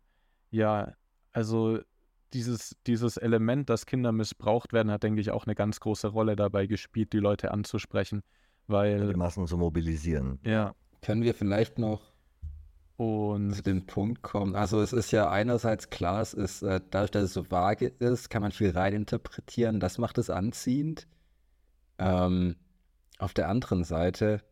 [0.52, 0.94] ja,
[1.32, 1.80] also
[2.34, 6.36] dieses, dieses Element, dass Kinder missbraucht werden, hat, denke ich, auch eine ganz große Rolle
[6.36, 8.22] dabei gespielt, die Leute anzusprechen.
[8.70, 10.40] Weil, die Massen zu mobilisieren.
[10.44, 10.76] Ja.
[11.02, 12.14] Können wir vielleicht noch
[12.98, 14.56] und zu dem Punkt kommen?
[14.56, 18.30] Also es ist ja einerseits klar, es ist, äh, dadurch, dass es so vage ist,
[18.30, 19.80] kann man viel reininterpretieren.
[19.80, 21.08] Das macht es anziehend.
[21.98, 22.58] Ähm,
[23.18, 24.44] auf der anderen Seite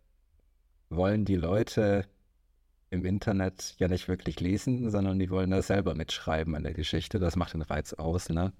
[0.90, 2.06] wollen die Leute
[2.90, 7.20] im Internet ja nicht wirklich lesen, sondern die wollen da selber mitschreiben an der Geschichte.
[7.20, 8.52] Das macht den Reiz aus, ne?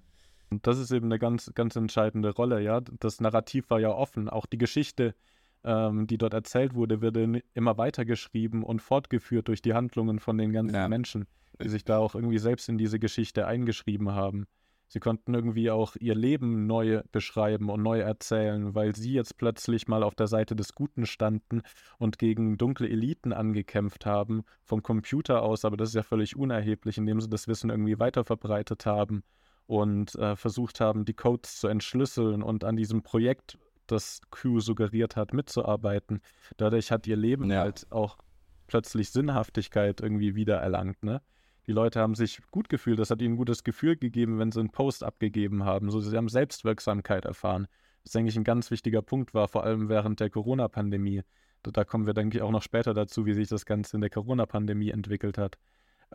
[0.50, 2.80] Und das ist eben eine ganz, ganz entscheidende Rolle, ja.
[3.00, 4.28] Das Narrativ war ja offen.
[4.28, 5.16] Auch die Geschichte
[5.64, 7.16] ähm, die dort erzählt wurde, wird
[7.54, 10.88] immer weitergeschrieben und fortgeführt durch die Handlungen von den ganzen ja.
[10.88, 11.26] Menschen,
[11.62, 14.46] die sich da auch irgendwie selbst in diese Geschichte eingeschrieben haben.
[14.90, 19.86] Sie konnten irgendwie auch ihr Leben neu beschreiben und neu erzählen, weil sie jetzt plötzlich
[19.86, 21.60] mal auf der Seite des Guten standen
[21.98, 26.96] und gegen dunkle Eliten angekämpft haben, vom Computer aus, aber das ist ja völlig unerheblich,
[26.96, 29.24] indem sie das Wissen irgendwie weiterverbreitet haben
[29.66, 33.58] und äh, versucht haben, die Codes zu entschlüsseln und an diesem Projekt
[33.90, 36.20] das Q suggeriert hat, mitzuarbeiten.
[36.56, 37.60] Dadurch hat ihr Leben ja.
[37.60, 38.18] halt auch
[38.66, 41.22] plötzlich Sinnhaftigkeit irgendwie wiedererlangt, ne?
[41.66, 44.60] Die Leute haben sich gut gefühlt, das hat ihnen ein gutes Gefühl gegeben, wenn sie
[44.60, 45.90] einen Post abgegeben haben.
[45.90, 47.68] So, sie haben Selbstwirksamkeit erfahren.
[48.04, 51.22] Das, denke ich, ein ganz wichtiger Punkt war, vor allem während der Corona-Pandemie.
[51.62, 54.08] Da kommen wir, denke ich, auch noch später dazu, wie sich das Ganze in der
[54.08, 55.58] Corona-Pandemie entwickelt hat.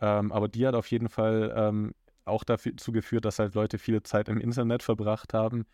[0.00, 1.92] Ähm, aber die hat auf jeden Fall ähm,
[2.24, 5.66] auch dazu geführt, dass halt Leute viele Zeit im Internet verbracht haben,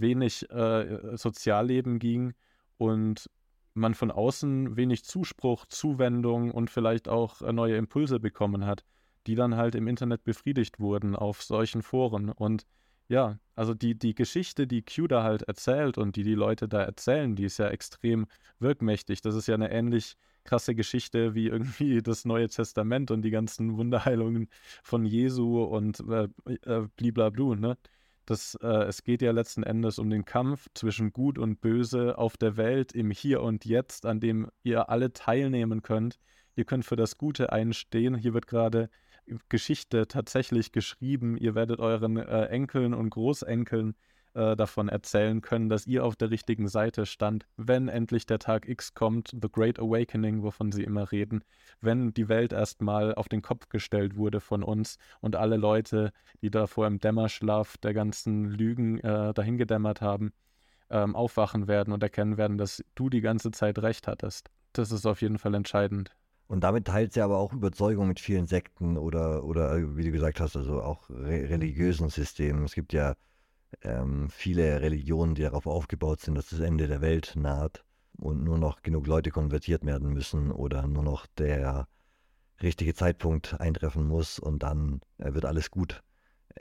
[0.00, 2.34] wenig äh, Sozialleben ging
[2.78, 3.30] und
[3.74, 8.84] man von außen wenig Zuspruch, Zuwendung und vielleicht auch äh, neue Impulse bekommen hat,
[9.26, 12.30] die dann halt im Internet befriedigt wurden auf solchen Foren.
[12.30, 12.64] Und
[13.08, 16.82] ja, also die, die Geschichte, die Q da halt erzählt und die die Leute da
[16.82, 18.26] erzählen, die ist ja extrem
[18.58, 19.20] wirkmächtig.
[19.20, 23.76] Das ist ja eine ähnlich krasse Geschichte wie irgendwie das Neue Testament und die ganzen
[23.76, 24.48] Wunderheilungen
[24.82, 26.28] von Jesu und äh,
[26.62, 27.76] äh, bliblablu, ne?
[28.26, 32.36] Das, äh, es geht ja letzten Endes um den Kampf zwischen Gut und Böse auf
[32.36, 36.18] der Welt im Hier und Jetzt, an dem ihr alle teilnehmen könnt.
[36.56, 38.16] Ihr könnt für das Gute einstehen.
[38.16, 38.90] Hier wird gerade
[39.48, 41.36] Geschichte tatsächlich geschrieben.
[41.36, 43.94] Ihr werdet euren äh, Enkeln und Großenkeln
[44.36, 48.68] äh, davon erzählen können, dass ihr auf der richtigen Seite stand, wenn endlich der Tag
[48.68, 51.42] X kommt, The Great Awakening, wovon sie immer reden,
[51.80, 56.50] wenn die Welt erstmal auf den Kopf gestellt wurde von uns und alle Leute, die
[56.50, 60.32] davor im Dämmerschlaf der ganzen Lügen äh, dahingedämmert haben,
[60.90, 64.50] ähm, aufwachen werden und erkennen werden, dass du die ganze Zeit recht hattest.
[64.74, 66.14] Das ist auf jeden Fall entscheidend.
[66.48, 70.38] Und damit teilt sie aber auch Überzeugung mit vielen Sekten oder, oder wie du gesagt
[70.40, 72.64] hast, also auch re religiösen Systemen.
[72.64, 73.14] Es gibt ja
[73.82, 77.84] ähm, viele Religionen, die darauf aufgebaut sind, dass das Ende der Welt naht
[78.18, 81.88] und nur noch genug Leute konvertiert werden müssen oder nur noch der
[82.62, 86.02] richtige Zeitpunkt eintreffen muss und dann äh, wird alles gut.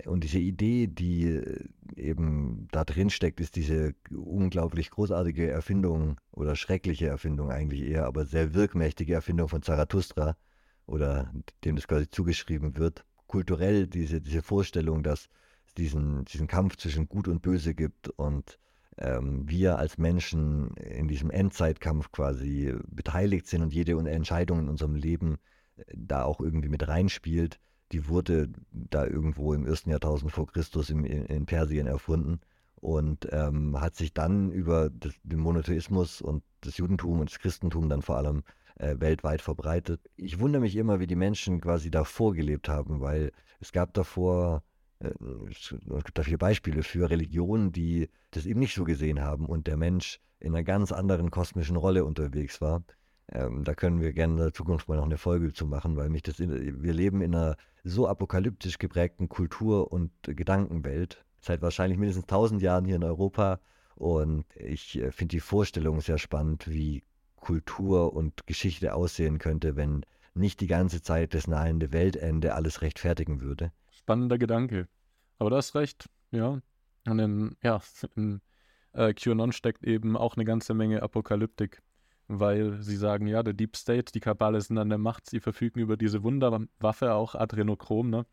[0.06, 6.56] Und diese Idee, die äh, eben da drin steckt, ist diese unglaublich großartige Erfindung oder
[6.56, 10.36] schreckliche Erfindung eigentlich eher, aber sehr wirkmächtige Erfindung von Zarathustra
[10.86, 11.32] oder
[11.63, 13.06] dem das quasi zugeschrieben wird.
[13.28, 15.30] Kulturell diese, diese Vorstellung, dass
[15.78, 18.60] diesen, diesen Kampf zwischen Gut und Böse gibt und
[18.98, 24.96] ähm, wir als Menschen in diesem Endzeitkampf quasi beteiligt sind und jede Entscheidung in unserem
[24.96, 25.38] Leben
[25.78, 27.60] äh, da auch irgendwie mit reinspielt
[27.92, 32.40] die wurde da irgendwo im ersten Jahrtausend vor Christus im, in, Persien erfunden
[32.76, 37.90] und ähm, hat sich dann über das, den Monotheismus und das Judentum und das Christentum
[37.90, 38.44] dann vor allem
[38.78, 40.02] äh, weltweit verbreitet.
[40.16, 44.64] Ich wundere mich immer, wie die Menschen quasi davor gelebt haben, weil es gab davor,
[45.00, 49.68] es gibt da viele Beispiele für Religionen, die das eben nicht so gesehen haben und
[49.68, 52.84] der Mensch in einer ganz anderen kosmischen Rolle unterwegs war.
[53.32, 56.10] Ähm, da können wir gerne in der Zukunft mal noch eine Folge zu machen, weil
[56.10, 61.98] mich das, in, wir leben in einer so apokalyptisch geprägten Kultur- und Gedankenwelt, seit wahrscheinlich
[61.98, 63.60] mindestens 1000 Jahren hier in Europa.
[63.96, 67.04] Und ich äh, finde die Vorstellung sehr spannend, wie
[67.38, 73.42] Kultur und Geschichte aussehen könnte, wenn nicht die ganze Zeit das nahende Weltende alles rechtfertigen
[73.42, 73.72] würde.
[74.06, 74.88] Spannender Gedanke.
[75.39, 76.62] Aber du hast recht, ja.
[77.08, 77.82] Und in, ja,
[78.15, 78.41] in
[78.94, 81.82] äh, QAnon steckt eben auch eine ganze Menge Apokalyptik
[82.28, 85.80] weil sie sagen, ja, der Deep State, die Kabale sind an der Macht, sie verfügen
[85.80, 88.26] über diese Wunderwaffe, auch Adrenochrom, ne?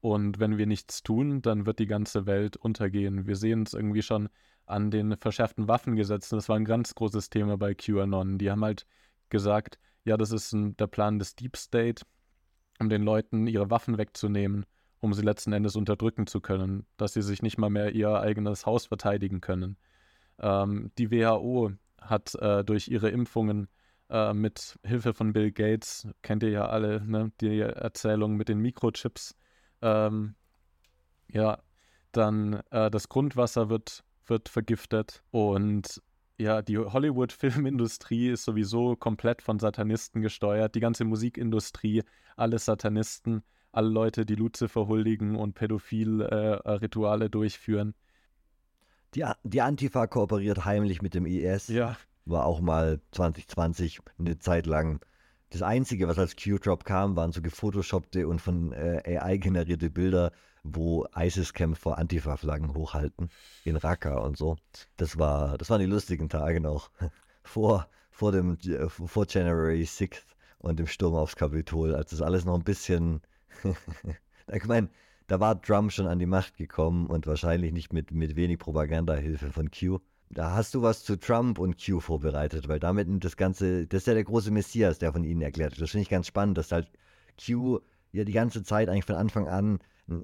[0.00, 3.26] Und wenn wir nichts tun, dann wird die ganze Welt untergehen.
[3.26, 4.30] Wir sehen es irgendwie schon
[4.64, 6.38] an den verschärften Waffengesetzen.
[6.38, 8.38] Das war ein ganz großes Thema bei QAnon.
[8.38, 8.86] Die haben halt
[9.28, 12.06] gesagt, ja, das ist ein, der Plan des Deep State,
[12.80, 14.66] um den Leuten ihre Waffen wegzunehmen,
[15.00, 18.66] um sie letzten Endes unterdrücken zu können, dass sie sich nicht mal mehr ihr eigenes
[18.66, 19.76] Haus verteidigen können.
[20.38, 23.68] Ähm, die WHO hat äh, durch ihre Impfungen
[24.08, 28.58] äh, mit Hilfe von Bill Gates, kennt ihr ja alle, ne, die Erzählung mit den
[28.58, 29.36] Mikrochips,
[29.82, 30.34] ähm,
[31.30, 31.58] ja,
[32.12, 36.02] dann äh, das Grundwasser wird, wird vergiftet und
[36.40, 40.74] ja, die Hollywood-Filmindustrie ist sowieso komplett von Satanisten gesteuert.
[40.74, 42.02] Die ganze Musikindustrie,
[42.36, 47.94] alle Satanisten, alle Leute, die Luzifer huldigen und pädophil äh, durchführen.
[49.14, 51.68] Die, die Antifa kooperiert heimlich mit dem IS.
[51.68, 51.96] Ja.
[52.24, 55.00] War auch mal 2020 eine Zeit lang.
[55.50, 60.32] Das Einzige, was als Q-Drop kam, waren so gefotoshoppte und von äh, AI generierte Bilder,
[60.62, 63.30] wo ISIS-Kämpfer Antifa-Flaggen hochhalten.
[63.64, 64.56] In Raqqa und so.
[64.96, 66.90] Das, war, das waren die lustigen Tage noch.
[67.42, 70.22] vor, vor, dem, vor January 6th
[70.58, 73.22] und dem Sturm aufs Kapitol, als das alles noch ein bisschen.
[74.52, 74.88] ich meine,
[75.26, 79.52] da war Trump schon an die Macht gekommen und wahrscheinlich nicht mit, mit wenig Propagandahilfe
[79.52, 80.00] von Q.
[80.28, 84.06] Da hast du was zu Trump und Q vorbereitet, weil damit das Ganze, das ist
[84.06, 85.82] ja der große Messias, der von ihnen erklärt wird.
[85.82, 86.90] Das finde ich ganz spannend, dass halt
[87.44, 87.80] Q
[88.12, 89.78] ja die ganze Zeit eigentlich von Anfang an,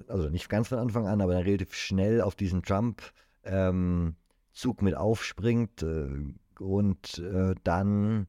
[0.07, 3.13] also nicht ganz von Anfang an, aber dann relativ schnell auf diesen Trump-Zug
[3.45, 4.15] ähm,
[4.81, 6.09] mit aufspringt äh,
[6.59, 8.27] und äh, dann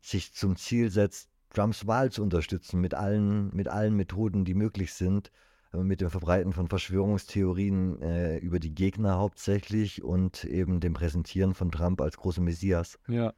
[0.00, 4.92] sich zum Ziel setzt, Trumps Wahl zu unterstützen mit allen, mit allen Methoden, die möglich
[4.94, 5.30] sind
[5.72, 11.70] mit dem Verbreiten von Verschwörungstheorien äh, über die Gegner hauptsächlich und eben dem Präsentieren von
[11.70, 12.98] Trump als großen Messias.
[13.08, 13.34] Ja.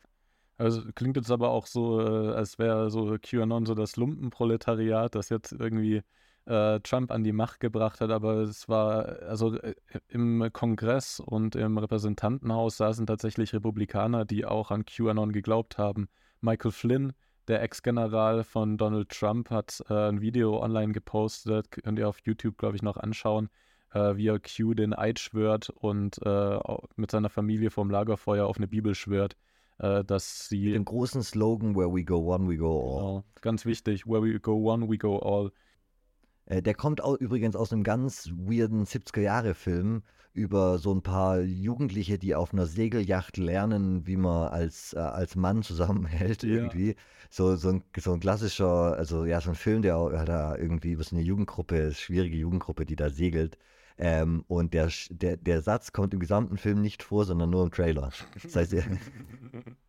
[0.57, 5.29] Also klingt jetzt aber auch so, äh, als wäre so QAnon so das Lumpenproletariat, das
[5.29, 6.03] jetzt irgendwie
[6.49, 9.75] äh, Trump an die Macht gebracht hat, aber es war, also äh,
[10.09, 16.09] im Kongress und im Repräsentantenhaus saßen tatsächlich Republikaner, die auch an QAnon geglaubt haben.
[16.41, 17.13] Michael Flynn,
[17.49, 22.57] der Ex-General von Donald Trump hat äh, ein Video online gepostet, könnt ihr auf YouTube,
[22.57, 23.51] glaube ich, noch anschauen,
[23.93, 26.59] äh, wie er Q den Eid schwört und äh,
[26.97, 29.37] mit seiner Familie vorm Lagerfeuer auf eine Bibel schwört,
[29.79, 30.67] äh, dass sie.
[30.67, 32.99] Mit dem großen Slogan, Where we go one, we go all.
[32.99, 35.51] Genau, ganz wichtig, Where we go one, we go all.
[36.49, 42.19] Äh, der kommt auch übrigens aus einem ganz weirden 70er-Jahre-Film über so ein paar Jugendliche,
[42.19, 46.51] die auf einer Segelyacht lernen, wie man als, äh, als Mann zusammenhält ja.
[46.51, 46.97] irgendwie.
[47.31, 50.99] So, so, ein, so ein klassischer, also ja, so ein Film, der auch, da irgendwie,
[50.99, 53.59] was eine Jugendgruppe, schwierige Jugendgruppe, die da segelt.
[53.99, 57.71] Ähm, und der, der, der Satz kommt im gesamten Film nicht vor, sondern nur im
[57.73, 58.11] Trailer.
[58.43, 58.75] Das heißt,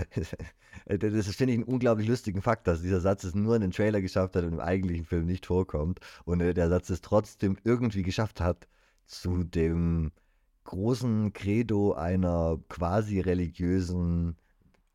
[0.86, 4.00] das finde ich einen unglaublich lustigen Fakt, dass dieser Satz es nur in den Trailer
[4.00, 6.00] geschafft hat und im eigentlichen Film nicht vorkommt.
[6.24, 8.68] Und äh, der Satz es trotzdem irgendwie geschafft hat,
[9.06, 10.12] zu dem
[10.64, 14.36] großen Credo einer quasi religiösen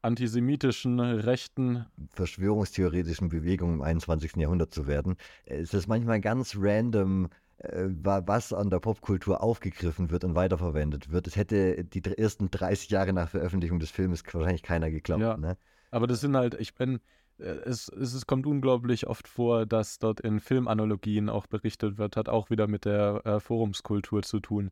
[0.01, 4.37] antisemitischen rechten Verschwörungstheoretischen Bewegung im 21.
[4.37, 5.17] Jahrhundert zu werden.
[5.45, 11.27] Es ist manchmal ganz random, äh, was an der Popkultur aufgegriffen wird und weiterverwendet wird.
[11.27, 15.21] Es hätte die ersten 30 Jahre nach Veröffentlichung des Filmes wahrscheinlich keiner geglaubt.
[15.21, 15.57] Ja, ne?
[15.91, 16.99] aber das sind halt, ich bin,
[17.39, 22.15] äh, es, es, es, kommt unglaublich oft vor, dass dort in Filmanalogien auch berichtet wird,
[22.15, 24.71] hat auch wieder mit der äh, Forumskultur zu tun.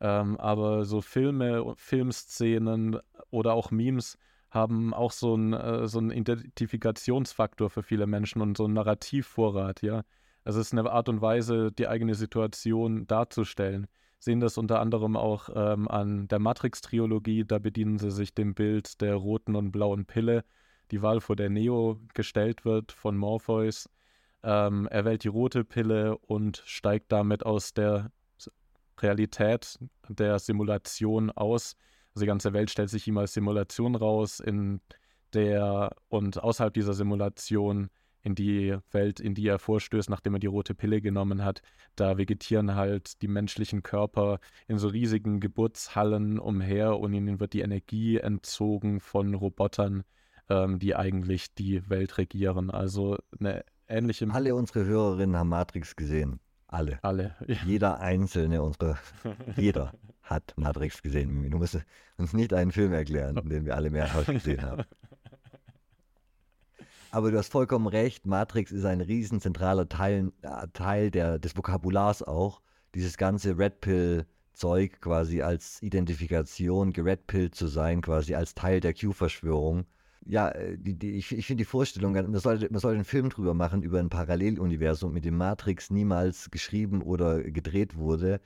[0.00, 2.98] Ähm, aber so Filme, Filmszenen
[3.30, 4.18] oder auch Memes
[4.50, 9.82] haben auch so einen, äh, so einen Identifikationsfaktor für viele Menschen und so einen Narrativvorrat,
[9.82, 10.02] ja.
[10.46, 13.88] Also es ist eine Art und Weise, die eigene Situation darzustellen.
[14.20, 19.00] Sehen das unter anderem auch ähm, an der Matrix-Trilogie, da bedienen sie sich dem Bild
[19.00, 20.44] der roten und blauen Pille,
[20.92, 23.90] die Wahl vor der Neo gestellt wird von Morpheus.
[24.44, 28.12] Ähm, er wählt die rote Pille und steigt damit aus der
[29.00, 31.76] Realität der Simulation aus.
[32.14, 34.80] Also die ganze Welt stellt sich ihm als Simulation raus, in
[35.32, 37.90] der und außerhalb dieser Simulation
[38.26, 41.62] in die Welt, in die er vorstößt, nachdem er die rote Pille genommen hat,
[41.94, 47.60] da vegetieren halt die menschlichen Körper in so riesigen Geburtshallen umher und ihnen wird die
[47.60, 50.02] Energie entzogen von Robotern,
[50.48, 52.72] ähm, die eigentlich die Welt regieren.
[52.72, 54.26] Also eine ähnliche.
[54.28, 56.40] Alle unsere Hörerinnen haben Matrix gesehen.
[56.66, 56.98] Alle.
[57.02, 57.36] Alle.
[57.46, 57.54] Ja.
[57.64, 58.98] Jeder einzelne unserer,
[59.56, 61.48] jeder hat Matrix gesehen.
[61.48, 61.78] Du musst
[62.16, 64.82] uns nicht einen Film erklären, den wir alle mehrfach gesehen haben.
[67.16, 71.56] Aber du hast vollkommen recht, Matrix ist ein riesen zentraler Teil, äh, Teil der, des
[71.56, 72.60] Vokabulars auch.
[72.94, 79.86] Dieses ganze Red Pill-Zeug quasi als Identifikation, geredpillt zu sein, quasi als Teil der Q-Verschwörung
[80.26, 83.30] ja, äh, die, die, ich, ich finde die Vorstellung, man sollte, man sollte einen Film
[83.30, 88.42] drüber machen, über ein Paralleluniversum, mit dem Matrix niemals geschrieben oder gedreht wurde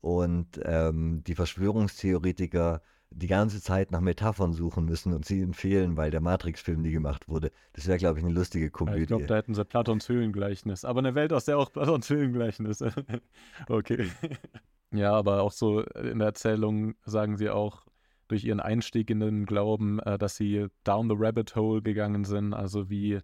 [0.00, 2.80] und ähm, die Verschwörungstheoretiker
[3.16, 7.28] die ganze Zeit nach Metaphern suchen müssen und sie empfehlen, weil der Matrix-Film nie gemacht
[7.28, 7.50] wurde.
[7.72, 9.02] Das wäre, glaube ich, eine lustige Komödie.
[9.02, 10.84] Ich glaube, da hätten sie Platons Höhlengleichnis.
[10.84, 12.82] Aber eine Welt, aus der auch Platons Höhlengleichnis.
[13.68, 14.08] okay.
[14.92, 17.86] ja, aber auch so in der Erzählung sagen sie auch,
[18.28, 22.54] durch ihren Einstieg in den Glauben, äh, dass sie down the rabbit hole gegangen sind,
[22.54, 23.20] also wie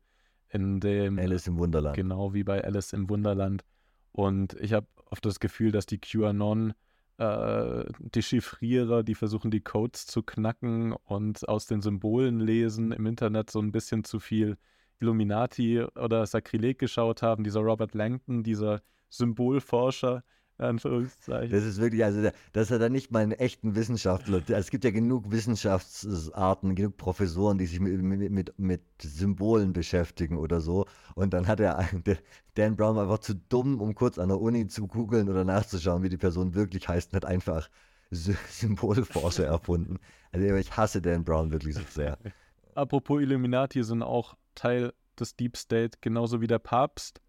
[0.50, 1.96] in dem Alice im Wunderland.
[1.96, 3.64] Genau wie bei Alice im Wunderland.
[4.12, 6.74] Und ich habe oft das Gefühl, dass die QAnon
[7.20, 13.50] äh, Dechiffrierer, die versuchen, die Codes zu knacken und aus den Symbolen lesen, im Internet
[13.50, 14.56] so ein bisschen zu viel
[15.00, 17.44] Illuminati oder Sakrileg geschaut haben.
[17.44, 18.80] Dieser Robert Langton, dieser
[19.10, 20.24] Symbolforscher,
[20.60, 21.50] Anführungszeichen.
[21.50, 24.42] Das ist wirklich, also das ist ja dann nicht mal einen echten Wissenschaftler.
[24.48, 30.60] Es gibt ja genug Wissenschaftsarten, genug Professoren, die sich mit, mit, mit, Symbolen beschäftigen oder
[30.60, 30.86] so.
[31.14, 32.18] Und dann hat er der
[32.54, 36.08] Dan Brown einfach zu dumm, um kurz an der Uni zu googeln oder nachzuschauen, wie
[36.08, 37.70] die Person wirklich heißt, und hat einfach
[38.10, 39.98] Symbolforscher erfunden.
[40.32, 42.18] Also ich hasse Dan Brown wirklich so sehr.
[42.74, 47.20] Apropos Illuminati sind auch Teil des Deep State, genauso wie der Papst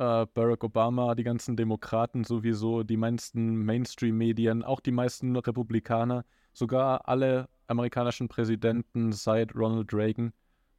[0.00, 7.06] äh, Barack Obama, die ganzen Demokraten sowieso, die meisten Mainstream-Medien, auch die meisten Republikaner, sogar
[7.06, 10.32] alle amerikanischen Präsidenten seit Ronald Reagan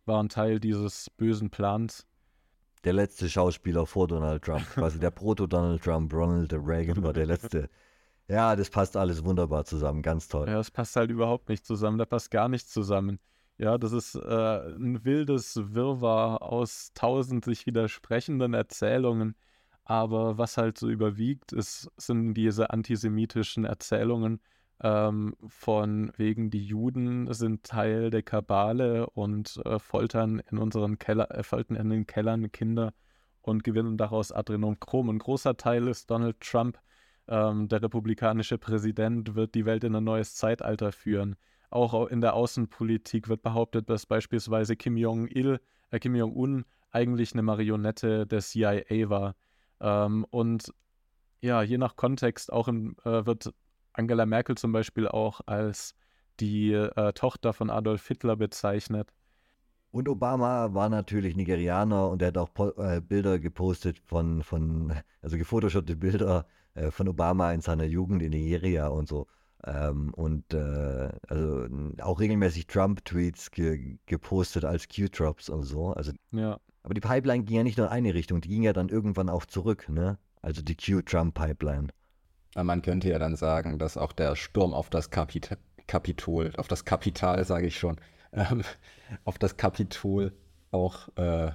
[0.05, 2.07] waren Teil dieses bösen Plans.
[2.84, 7.69] Der letzte Schauspieler vor Donald Trump, quasi der Proto-Donald Trump, Ronald Reagan war der letzte.
[8.27, 10.47] Ja, das passt alles wunderbar zusammen, ganz toll.
[10.47, 13.19] Ja, das passt halt überhaupt nicht zusammen, da passt gar nichts zusammen.
[13.62, 14.19] Ja, das ist äh,
[14.76, 19.36] ein wildes Wirrwarr aus tausend sich widersprechenden Erzählungen.
[19.84, 24.41] Aber was halt so überwiegt, ist, sind diese antisemitischen Erzählungen
[24.82, 31.30] ähm, von wegen die Juden sind Teil der Kabale und äh, foltern in unseren Keller,
[31.30, 32.93] äh, foltern in den Kellern Kinder
[33.41, 35.10] und gewinnen daraus Adrenochrom.
[35.12, 36.80] Ein großer Teil ist Donald Trump,
[37.28, 41.36] ähm, der republikanische Präsident, wird die Welt in ein neues Zeitalter führen.
[41.71, 47.41] Auch in der Außenpolitik wird behauptet, dass beispielsweise Kim Jong-il, äh, Kim Jong-un eigentlich eine
[47.41, 49.36] Marionette der CIA war.
[49.79, 50.73] Ähm, und
[51.41, 53.53] ja, je nach Kontext auch in, äh, wird
[53.93, 55.95] Angela Merkel zum Beispiel auch als
[56.39, 59.13] die äh, Tochter von Adolf Hitler bezeichnet.
[59.91, 65.38] Und Obama war natürlich Nigerianer und er hat auch äh, Bilder gepostet von, von also
[65.38, 69.28] gefotoshoppte Bilder äh, von Obama in seiner Jugend in Nigeria und so.
[69.66, 71.68] Ähm, und äh, also
[72.01, 75.93] auch regelmäßig Trump-Tweets ge gepostet als Q-Drops und so.
[75.93, 76.59] Also, ja.
[76.84, 79.30] Aber die Pipeline ging ja nicht nur in eine Richtung, die ging ja dann irgendwann
[79.30, 80.18] auch zurück, ne?
[80.41, 81.89] Also die Q-Trump-Pipeline.
[82.55, 85.57] Man könnte ja dann sagen, dass auch der Sturm auf das Kapit
[85.88, 87.97] Kapitol, auf das Kapital, sage ich schon,
[88.34, 88.64] ähm,
[89.26, 90.34] auf das Kapitol
[90.72, 91.51] auch äh,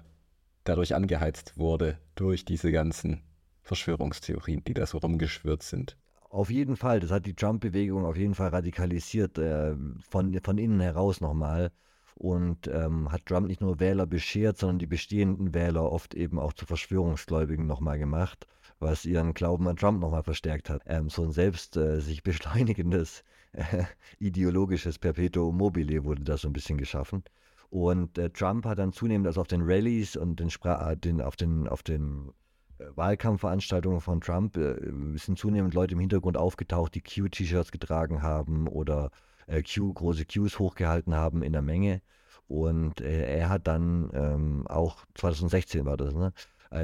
[0.64, 3.22] dadurch angeheizt wurde, durch diese ganzen
[3.62, 5.96] Verschwörungstheorien, die da so rumgeschwört sind.
[6.36, 9.74] Auf jeden Fall, das hat die Trump-Bewegung auf jeden Fall radikalisiert, äh,
[10.06, 11.72] von, von innen heraus nochmal.
[12.14, 16.52] Und ähm, hat Trump nicht nur Wähler beschert, sondern die bestehenden Wähler oft eben auch
[16.52, 18.46] zu Verschwörungsgläubigen nochmal gemacht,
[18.80, 20.82] was ihren Glauben an Trump nochmal verstärkt hat.
[20.84, 23.84] Ähm, so ein selbst äh, sich beschleunigendes äh,
[24.18, 27.24] ideologisches Perpetuum mobile wurde da so ein bisschen geschaffen.
[27.70, 31.22] Und äh, Trump hat dann zunehmend also auf den Rallyes und den, Spra äh, den,
[31.22, 32.30] auf den, auf den
[32.78, 34.76] Wahlkampfveranstaltungen von Trump äh,
[35.16, 39.10] sind zunehmend Leute im Hintergrund aufgetaucht, die Q-T-Shirts getragen haben oder
[39.46, 42.02] äh, Q, große Qs hochgehalten haben in der Menge.
[42.48, 46.32] Und äh, er hat dann ähm, auch, 2016 war das, ne?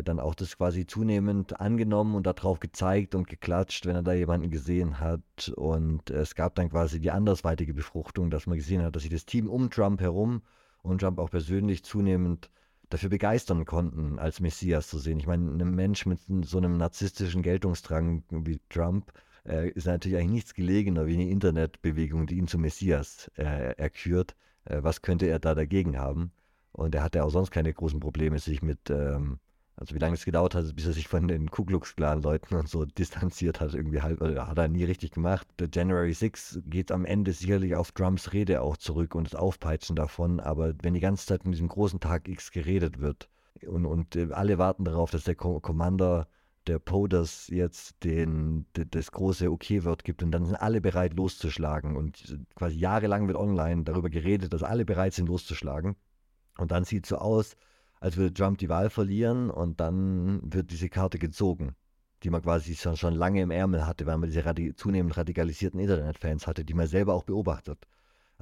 [0.05, 4.49] Dann auch das quasi zunehmend angenommen und darauf gezeigt und geklatscht, wenn er da jemanden
[4.49, 5.53] gesehen hat.
[5.57, 9.27] Und es gab dann quasi die andersweitige Befruchtung, dass man gesehen hat, dass sich das
[9.27, 10.43] Team um Trump herum
[10.83, 12.49] und Trump auch persönlich zunehmend
[12.93, 15.19] dafür begeistern konnten, als Messias zu sehen.
[15.19, 19.13] Ich meine, ein Mensch mit so einem narzisstischen Geltungsdrang wie Trump
[19.47, 24.37] äh, ist natürlich eigentlich nichts gelegener wie eine Internetbewegung, die ihn zum Messias äh, erkürt.
[24.65, 26.33] Äh, was könnte er da dagegen haben?
[26.73, 29.39] Und er hatte auch sonst keine großen Probleme, sich mit ähm,
[29.83, 32.55] also wie lange es gedauert hat, bis er sich von den Ku Klux Klan Leuten
[32.55, 35.47] und so distanziert hat, irgendwie halb, also hat er nie richtig gemacht.
[35.59, 39.97] Der January 6 geht am Ende sicherlich auf Trumps Rede auch zurück und das Aufpeitschen
[39.97, 43.29] davon, aber wenn die ganze Zeit von diesem großen Tag X geredet wird
[43.67, 46.29] und, und äh, alle warten darauf, dass der Commander
[46.69, 52.39] der PODUS jetzt den, das große Okay-Wort gibt und dann sind alle bereit loszuschlagen und
[52.55, 55.97] quasi jahrelang wird online darüber geredet, dass alle bereit sind loszuschlagen
[56.57, 57.57] und dann sieht es so aus,
[58.03, 61.77] als würde Trump die Wahl verlieren und dann wird diese Karte gezogen,
[62.25, 65.79] die man quasi schon, schon lange im Ärmel hatte, weil man diese radi zunehmend radikalisierten
[65.79, 67.87] Internetfans hatte, die man selber auch beobachtet.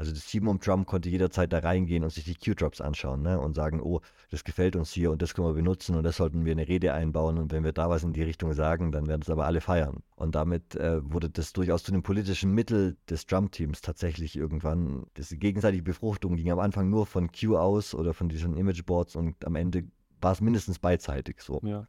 [0.00, 3.38] Also das Team um Trump konnte jederzeit da reingehen und sich die Q-Drops anschauen ne?
[3.38, 6.46] und sagen, oh, das gefällt uns hier und das können wir benutzen und das sollten
[6.46, 9.20] wir eine Rede einbauen und wenn wir da was in die Richtung sagen, dann werden
[9.20, 10.02] es aber alle feiern.
[10.16, 15.04] Und damit äh, wurde das durchaus zu einem politischen Mittel des Trump-Teams tatsächlich irgendwann.
[15.12, 19.44] Das gegenseitige Befruchtung ging am Anfang nur von Q aus oder von diesen Imageboards und
[19.44, 19.84] am Ende
[20.22, 21.60] war es mindestens beidseitig so.
[21.62, 21.86] Ja.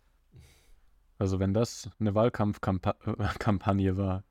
[1.17, 4.25] Also wenn das eine Wahlkampfkampagne war,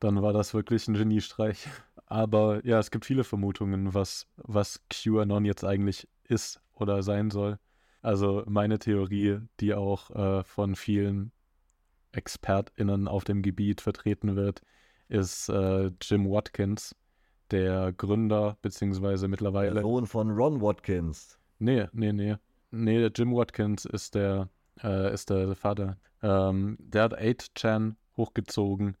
[0.00, 1.66] dann war das wirklich ein Geniestreich.
[2.06, 7.58] Aber ja, es gibt viele Vermutungen, was, was QAnon jetzt eigentlich ist oder sein soll.
[8.02, 11.32] Also meine Theorie, die auch äh, von vielen
[12.12, 14.62] ExpertInnen auf dem Gebiet vertreten wird,
[15.08, 16.94] ist äh, Jim Watkins,
[17.50, 19.74] der Gründer, beziehungsweise mittlerweile.
[19.74, 21.38] Der Sohn von Ron Watkins.
[21.58, 22.36] Nee, nee, nee.
[22.70, 24.48] Nee, Jim Watkins ist der,
[24.82, 25.96] äh, ist der Vater.
[26.22, 28.96] Ähm, der hat 8chan hochgezogen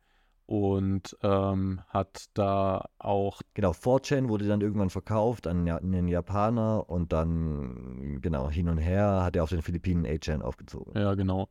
[0.46, 3.42] und ähm, hat da auch.
[3.54, 9.22] Genau, 4chan wurde dann irgendwann verkauft an einen Japaner und dann, genau, hin und her
[9.22, 10.92] hat er auf den Philippinen 8chan aufgezogen.
[10.96, 11.48] Ja, genau.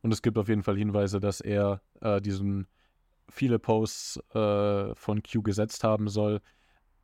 [0.00, 2.66] Und es gibt auf jeden Fall Hinweise, dass er äh, diesen
[3.28, 6.40] viele Posts äh, von Q gesetzt haben soll.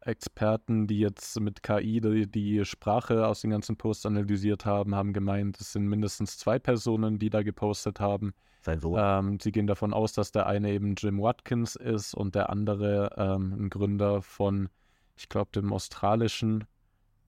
[0.07, 5.13] Experten, die jetzt mit KI die, die, Sprache aus den ganzen Posts analysiert haben, haben
[5.13, 8.35] gemeint, es sind mindestens zwei Personen, die da gepostet haben.
[8.63, 8.99] Sein Sohn.
[8.99, 13.11] Ähm, sie gehen davon aus, dass der eine eben Jim Watkins ist und der andere
[13.17, 14.69] ähm, ein Gründer von,
[15.17, 16.65] ich glaube, dem australischen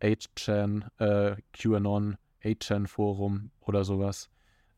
[0.01, 4.31] 8chan, äh, QAnon 8chan Forum oder sowas.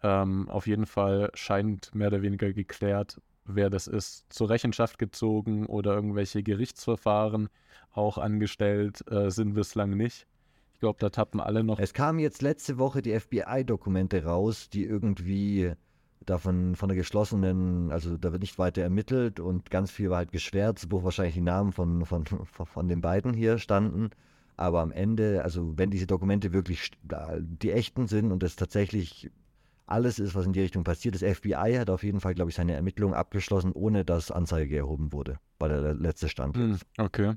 [0.03, 5.67] Ähm, auf jeden Fall scheint mehr oder weniger geklärt, wer das ist, zur Rechenschaft gezogen
[5.67, 7.49] oder irgendwelche Gerichtsverfahren
[7.93, 10.27] auch angestellt äh, sind bislang nicht.
[10.75, 11.81] Ich glaube, da tappen alle noch.
[11.81, 15.73] Es kamen jetzt letzte Woche die FBI-Dokumente raus, die irgendwie
[16.21, 20.33] davon von der geschlossenen, also da wird nicht weiter ermittelt und ganz viel war halt
[20.33, 24.11] geschwärzt, wo wahrscheinlich die Namen von, von, von den beiden hier standen.
[24.57, 29.31] Aber am Ende, also wenn diese Dokumente wirklich die echten sind und es tatsächlich
[29.89, 32.57] alles ist, was in die Richtung passiert, das FBI hat auf jeden Fall, glaube ich,
[32.57, 36.57] seine Ermittlungen abgeschlossen, ohne dass Anzeige erhoben wurde, war der letzte Stand.
[36.57, 37.35] Hm, okay.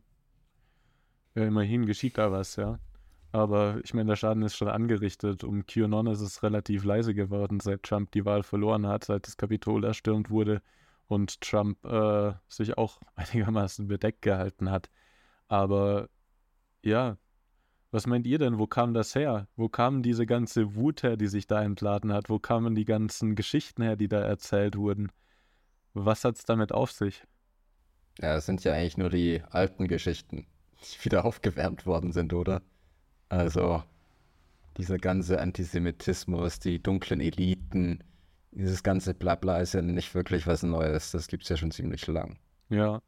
[1.35, 2.79] Ja, immerhin geschieht da was, ja.
[3.31, 5.45] Aber ich meine, der Schaden ist schon angerichtet.
[5.45, 9.37] Um QAnon ist es relativ leise geworden, seit Trump die Wahl verloren hat, seit das
[9.37, 10.61] Kapitol erstürmt wurde
[11.07, 14.89] und Trump äh, sich auch einigermaßen bedeckt gehalten hat.
[15.47, 16.09] Aber
[16.83, 17.17] ja,
[17.91, 18.57] was meint ihr denn?
[18.57, 19.47] Wo kam das her?
[19.55, 22.29] Wo kam diese ganze Wut her, die sich da entladen hat?
[22.29, 25.11] Wo kamen die ganzen Geschichten her, die da erzählt wurden?
[25.93, 27.23] Was hat es damit auf sich?
[28.19, 30.47] Ja, es sind ja eigentlich nur die alten Geschichten,
[30.81, 32.61] die wieder aufgewärmt worden sind, oder?
[33.29, 33.83] Also
[34.77, 38.03] dieser ganze Antisemitismus, die dunklen Eliten,
[38.51, 41.11] Dieses ganze Blabla ist ja nicht wirklich was Neues.
[41.11, 42.37] Das gibt es ja schon ziemlich lang.
[42.69, 43.01] Ja,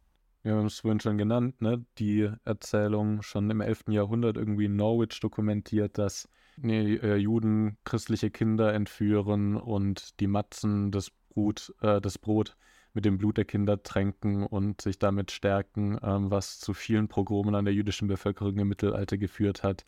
[0.43, 1.85] wir haben es vorhin schon genannt, ne?
[1.97, 3.85] die Erzählung schon im 11.
[3.89, 10.91] Jahrhundert irgendwie in Norwich dokumentiert, dass nee, äh, Juden christliche Kinder entführen und die Matzen
[10.91, 12.57] das Brot, äh, das Brot
[12.93, 17.55] mit dem Blut der Kinder tränken und sich damit stärken, ähm, was zu vielen Pogromen
[17.55, 19.85] an der jüdischen Bevölkerung im Mittelalter geführt hat.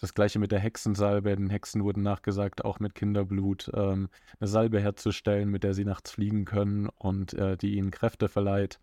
[0.00, 1.34] Das gleiche mit der Hexensalbe.
[1.36, 6.12] Den Hexen wurden nachgesagt, auch mit Kinderblut ähm, eine Salbe herzustellen, mit der sie nachts
[6.12, 8.78] fliegen können und äh, die ihnen Kräfte verleiht.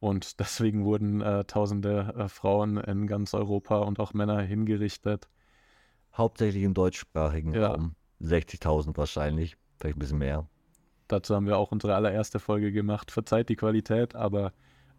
[0.00, 5.28] Und deswegen wurden äh, tausende äh, Frauen in ganz Europa und auch Männer hingerichtet.
[6.14, 7.68] Hauptsächlich im deutschsprachigen ja.
[7.68, 7.94] Raum.
[8.22, 10.48] 60.000 wahrscheinlich, vielleicht ein bisschen mehr.
[11.08, 13.10] Dazu haben wir auch unsere allererste Folge gemacht.
[13.10, 14.52] Verzeiht die Qualität, aber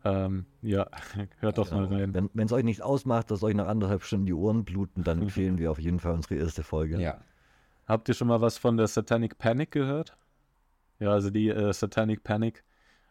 [0.03, 0.87] ähm, ja,
[1.39, 1.81] hört doch genau.
[1.81, 2.29] mal rein.
[2.33, 5.57] Wenn es euch nicht ausmacht, dass euch nach anderthalb Stunden die Ohren bluten, dann empfehlen
[5.57, 6.99] wir auf jeden Fall unsere erste Folge.
[6.99, 7.19] Ja.
[7.85, 10.17] Habt ihr schon mal was von der Satanic Panic gehört?
[10.99, 12.63] Ja, also die äh, Satanic Panic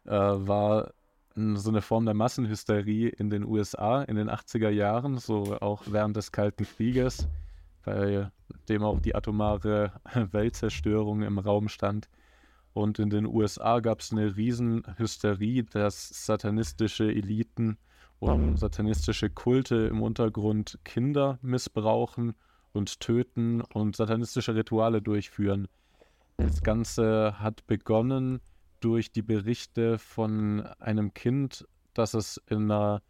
[0.05, 0.93] äh, war
[1.37, 6.17] so eine Form der Massenhysterie in den USA in den 80er Jahren, so auch während
[6.17, 7.29] des Kalten Krieges,
[7.85, 8.31] bei
[8.69, 9.93] dem auch die atomare
[10.33, 12.09] Weltzerstörung im Raum stand.
[12.73, 17.77] Und in den USA gab es eine Riesenhysterie, dass satanistische Eliten
[18.19, 22.35] und satanistische Kulte im Untergrund Kinder missbrauchen
[22.73, 25.69] und töten und satanistische Rituale durchführen.
[26.39, 28.41] Das Ganze hat begonnen
[28.87, 33.03] durch die Berichte von einem Kind, dass es in einer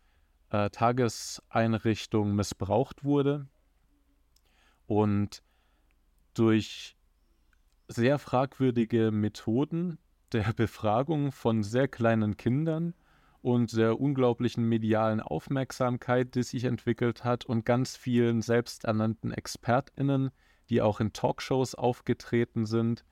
[0.49, 3.47] äh, Tageseinrichtung missbraucht wurde.
[4.87, 5.43] Und
[6.33, 6.97] durch
[7.89, 9.99] sehr fragwürdige Methoden
[10.33, 12.95] der Befragung von sehr kleinen Kindern
[13.43, 20.31] und der unglaublichen medialen Aufmerksamkeit, die sich entwickelt hat und ganz vielen selbsternannten ExpertInnen,
[20.70, 23.05] die auch in Talkshows aufgetreten sind,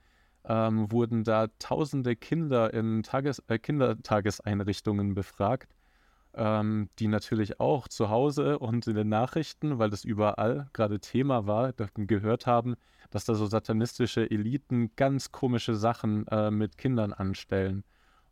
[0.46, 5.74] ähm, wurden da tausende Kinder in Tages äh, Kindertageseinrichtungen befragt
[6.36, 11.46] ähm, die natürlich auch zu Hause und in den Nachrichten, weil das überall gerade Thema
[11.46, 12.74] war, gehört haben,
[13.10, 17.84] dass da so satanistische Eliten ganz komische Sachen äh, mit Kindern anstellen.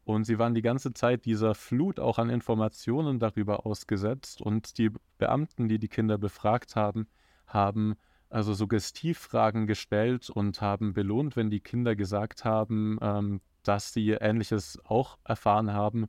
[0.04, 4.42] Und sie waren die ganze Zeit dieser Flut auch an Informationen darüber ausgesetzt.
[4.42, 7.06] Und die Beamten, die die Kinder befragt haben,
[7.46, 7.94] haben
[8.32, 14.78] also Suggestivfragen gestellt und haben belohnt, wenn die Kinder gesagt haben, ähm, dass sie Ähnliches
[14.84, 16.06] auch erfahren haben.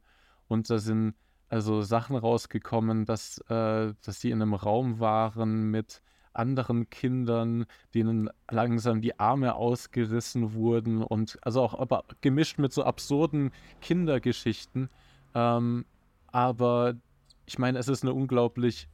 [0.47, 1.15] Und da sind
[1.49, 6.01] also Sachen rausgekommen, dass, äh, dass sie in einem Raum waren mit
[6.34, 12.84] anderen Kindern, denen langsam die Arme ausgerissen wurden und also auch aber gemischt mit so
[12.84, 13.51] absurden
[13.82, 14.89] Kindergeschichten.
[15.36, 15.86] Ähm,
[16.28, 16.95] aber
[17.45, 18.88] ich meine, es ist eine unglaublich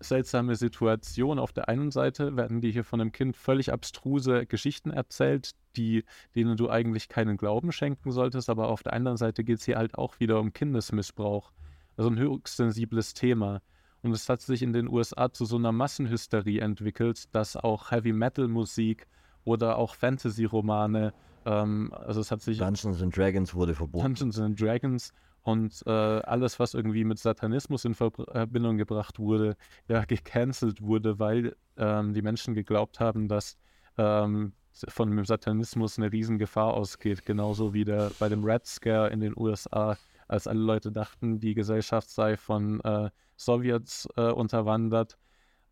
[0.00, 1.38] seltsame Situation.
[1.38, 6.04] Auf der einen Seite werden dir hier von einem Kind völlig abstruse Geschichten erzählt, die,
[6.34, 9.76] denen du eigentlich keinen Glauben schenken solltest, aber auf der anderen Seite geht es hier
[9.76, 11.52] halt auch wieder um Kindesmissbrauch
[11.96, 13.60] also ein höchst sensibles Thema.
[14.02, 18.12] Und es hat sich in den USA zu so einer Massenhysterie entwickelt, dass auch Heavy
[18.12, 19.06] Metal Musik
[19.44, 21.14] oder auch Fantasy-Romane,
[21.46, 22.58] ähm, also es hat sich.
[22.58, 24.04] Dungeons and Dragons wurde verboten.
[24.14, 25.12] Dungeons and Dragons
[25.44, 29.56] und äh, alles, was irgendwie mit Satanismus in Verbindung gebracht wurde,
[29.88, 33.58] ja, gecancelt wurde, weil ähm, die Menschen geglaubt haben, dass
[33.98, 34.54] ähm,
[34.88, 39.34] von dem Satanismus eine Riesengefahr ausgeht, genauso wie der bei dem Red Scare in den
[39.36, 39.96] USA
[40.28, 45.18] als alle Leute dachten, die Gesellschaft sei von äh, Sowjets äh, unterwandert,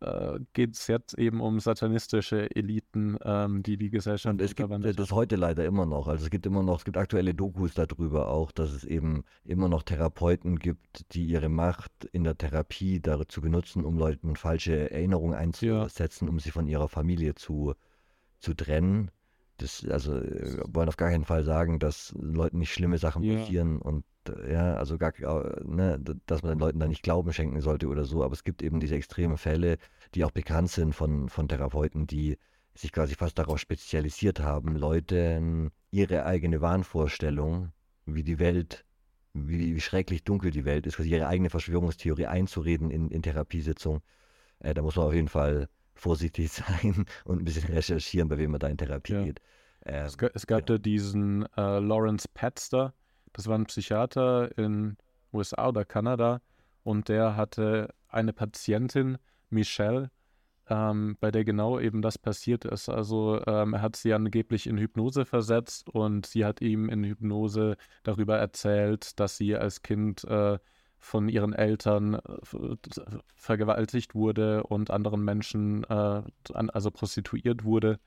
[0.03, 4.71] äh, geht es jetzt eben um satanistische Eliten, ähm, die die Gesellschaft Und es gibt
[4.71, 6.07] äh, das heute leider immer noch.
[6.07, 9.69] Also es gibt immer noch, es gibt aktuelle Dokus darüber auch, dass es eben immer
[9.69, 15.35] noch Therapeuten gibt, die ihre Macht in der Therapie dazu benutzen, um Leuten falsche Erinnerungen
[15.35, 16.31] einzusetzen, ja.
[16.31, 17.73] um sie von ihrer Familie zu,
[18.39, 19.11] zu trennen.
[19.57, 23.37] Das, also äh, wollen auf gar keinen Fall sagen, dass Leuten nicht schlimme Sachen ja.
[23.37, 24.03] passieren und
[24.49, 25.13] ja, also gar,
[25.63, 28.61] ne, dass man den Leuten da nicht Glauben schenken sollte oder so, aber es gibt
[28.61, 29.77] eben diese extremen Fälle,
[30.15, 32.37] die auch bekannt sind von, von Therapeuten, die
[32.75, 37.71] sich quasi fast darauf spezialisiert haben, Leuten ihre eigene Wahnvorstellung,
[38.05, 38.85] wie die Welt,
[39.33, 44.01] wie, wie schrecklich dunkel die Welt ist, quasi ihre eigene Verschwörungstheorie einzureden in, in Therapiesitzungen.
[44.59, 48.51] Äh, da muss man auf jeden Fall vorsichtig sein und ein bisschen recherchieren, bei wem
[48.51, 49.23] man da in Therapie ja.
[49.23, 49.41] geht.
[49.85, 50.65] Ähm, es, es, gab ja.
[50.65, 52.93] da diesen äh, Lawrence Patster,
[53.33, 54.97] das war ein Psychiater in
[55.33, 56.41] USA oder Kanada
[56.83, 59.17] und der hatte eine Patientin,
[59.49, 60.11] Michelle,
[60.69, 62.89] ähm, bei der genau eben das passiert ist.
[62.89, 67.77] Also ähm, er hat sie angeblich in Hypnose versetzt und sie hat ihm in Hypnose
[68.03, 70.57] darüber erzählt, dass sie als Kind äh,
[70.99, 72.75] von ihren Eltern äh,
[73.35, 76.23] vergewaltigt wurde und anderen Menschen, äh,
[76.53, 77.99] an, also prostituiert wurde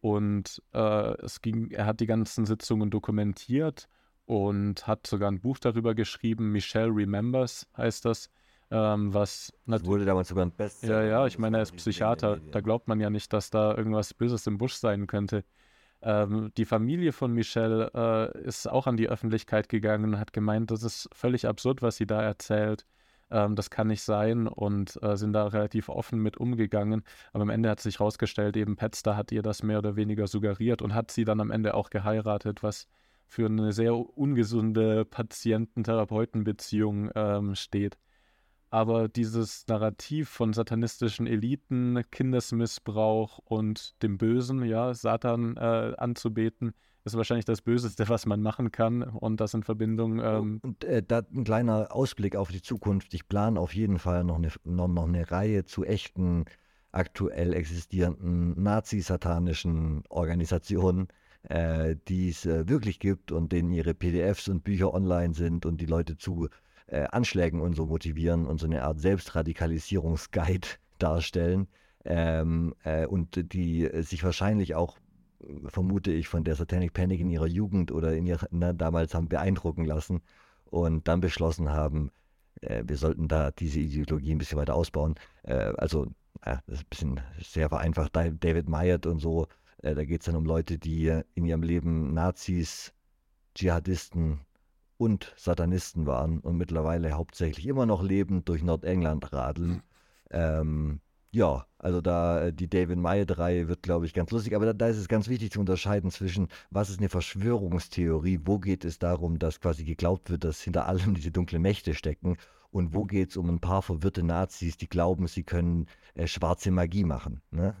[0.00, 3.88] Und äh, es ging, er hat die ganzen Sitzungen dokumentiert
[4.26, 6.52] und hat sogar ein Buch darüber geschrieben.
[6.52, 8.30] Michelle Remembers heißt das.
[8.70, 11.02] Ähm, was das wurde damals sogar ein Bestseller.
[11.02, 12.38] Ja, ja, ich meine, er ist Psychiater.
[12.52, 15.44] Da glaubt man ja nicht, dass da irgendwas Böses im Busch sein könnte.
[16.00, 20.70] Ähm, die Familie von Michelle äh, ist auch an die Öffentlichkeit gegangen und hat gemeint,
[20.70, 22.86] das ist völlig absurd, was sie da erzählt.
[23.30, 27.04] Ähm, das kann nicht sein und äh, sind da relativ offen mit umgegangen.
[27.32, 30.82] Aber am Ende hat sich herausgestellt, eben Petster hat ihr das mehr oder weniger suggeriert
[30.82, 32.88] und hat sie dann am Ende auch geheiratet, was
[33.32, 37.96] für eine sehr ungesunde Patienten-Therapeuten-Beziehung ähm, steht.
[38.68, 46.74] Aber dieses Narrativ von satanistischen Eliten, Kindesmissbrauch und dem Bösen, ja, Satan äh, anzubeten,
[47.04, 49.02] ist wahrscheinlich das Böseste, was man machen kann.
[49.02, 50.20] Und das in Verbindung.
[50.22, 53.14] Ähm und äh, da ein kleiner Ausblick auf die Zukunft.
[53.14, 56.44] Ich plane auf jeden Fall noch eine, noch, noch eine Reihe zu echten,
[56.90, 61.08] aktuell existierenden nazi-satanischen Organisationen,
[61.48, 65.80] äh, die es äh, wirklich gibt und denen ihre PDFs und Bücher online sind und
[65.80, 66.48] die Leute zu
[66.86, 70.68] äh, Anschlägen und so motivieren und so eine Art Selbstradikalisierungsguide
[70.98, 71.68] darstellen
[72.04, 74.98] ähm, äh, und die sich wahrscheinlich auch
[75.66, 79.28] vermute ich, von der Satanic Panic in ihrer Jugend oder in ihrer, na, damals haben
[79.28, 80.22] beeindrucken lassen
[80.66, 82.10] und dann beschlossen haben,
[82.60, 85.14] äh, wir sollten da diese Ideologie ein bisschen weiter ausbauen.
[85.42, 86.06] Äh, also,
[86.42, 88.14] äh, das ist ein bisschen sehr vereinfacht.
[88.14, 89.46] David Mayert und so,
[89.82, 92.92] äh, da geht es dann um Leute, die in ihrem Leben Nazis,
[93.54, 94.40] Dschihadisten
[94.96, 99.82] und Satanisten waren und mittlerweile hauptsächlich immer noch lebend durch Nordengland radeln.
[100.30, 101.00] Ähm,
[101.32, 104.54] ja, also da äh, die David Meyer-Reihe wird, glaube ich, ganz lustig.
[104.54, 108.58] Aber da, da, ist es ganz wichtig zu unterscheiden zwischen, was ist eine Verschwörungstheorie, wo
[108.58, 112.36] geht es darum, dass quasi geglaubt wird, dass hinter allem diese dunklen Mächte stecken
[112.70, 116.70] und wo geht es um ein paar verwirrte Nazis, die glauben, sie können äh, schwarze
[116.70, 117.40] Magie machen.
[117.50, 117.74] Ne?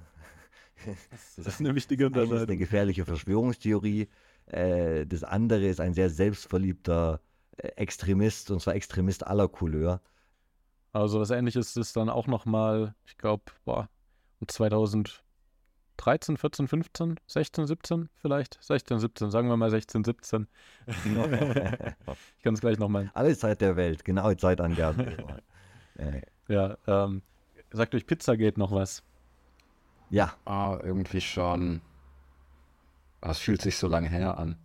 [1.36, 2.34] Das ist eine wichtige Unterscheidung.
[2.34, 4.08] Das ist eine gefährliche Verschwörungstheorie.
[4.46, 7.20] Äh, das andere ist ein sehr selbstverliebter
[7.56, 10.00] äh, Extremist, und zwar Extremist aller Couleur.
[10.92, 13.88] Also was ähnliches ist dann auch nochmal, ich glaube, boah,
[14.46, 18.58] 2013, 14, 15, 16, 17 vielleicht?
[18.60, 20.48] 16, 17, sagen wir mal 16, 17.
[22.36, 23.10] ich kann es gleich nochmal.
[23.14, 25.16] Alle Zeit der Welt, genaue Zeitangaben.
[26.48, 27.22] ja, ähm,
[27.70, 29.02] sagt euch Pizzagate noch was?
[30.12, 30.34] Ja.
[30.44, 31.80] Ah, irgendwie schon.
[33.22, 34.56] Es fühlt sich so lange her an.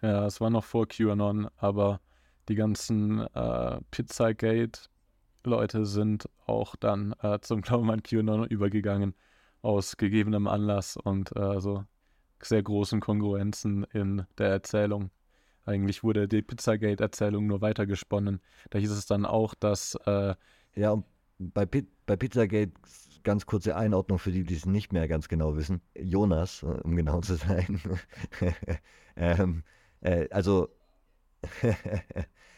[0.00, 2.00] Ja, es war noch vor QAnon, aber
[2.48, 9.14] die ganzen äh, Pizzagate-Leute sind auch dann äh, zum Glauben an QAnon übergegangen,
[9.60, 11.84] aus gegebenem Anlass und äh, so
[12.40, 15.10] sehr großen Kongruenzen in der Erzählung.
[15.66, 18.40] Eigentlich wurde die Pizzagate-Erzählung nur weitergesponnen.
[18.70, 19.94] Da hieß es dann auch, dass.
[20.06, 20.36] Äh,
[20.74, 21.04] ja, und
[21.38, 22.72] bei, Pi bei Pizzagate
[23.26, 25.82] ganz kurze Einordnung für die, die es nicht mehr ganz genau wissen.
[25.98, 27.80] Jonas, äh, um genau zu sein.
[29.16, 29.64] ähm,
[30.00, 30.68] äh, also,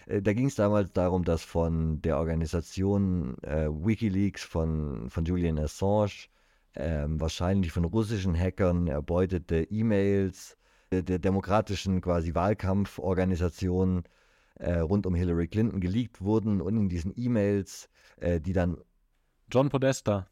[0.06, 5.58] äh, da ging es damals darum, dass von der Organisation äh, Wikileaks, von, von Julian
[5.58, 6.28] Assange,
[6.76, 10.58] ähm, wahrscheinlich von russischen Hackern erbeutete E-Mails
[10.92, 14.04] der, der, demokratischen quasi Wahlkampforganisationen
[14.56, 17.88] äh, rund um Hillary Clinton geleakt wurden und in diesen E-Mails,
[18.18, 18.76] äh, die dann
[19.50, 20.28] John Podesta.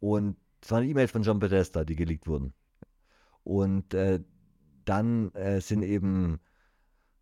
[0.00, 2.52] Und es waren E-Mails von John Podesta, die geleakt wurden.
[3.44, 4.20] Und äh,
[4.84, 6.40] dann äh, sind eben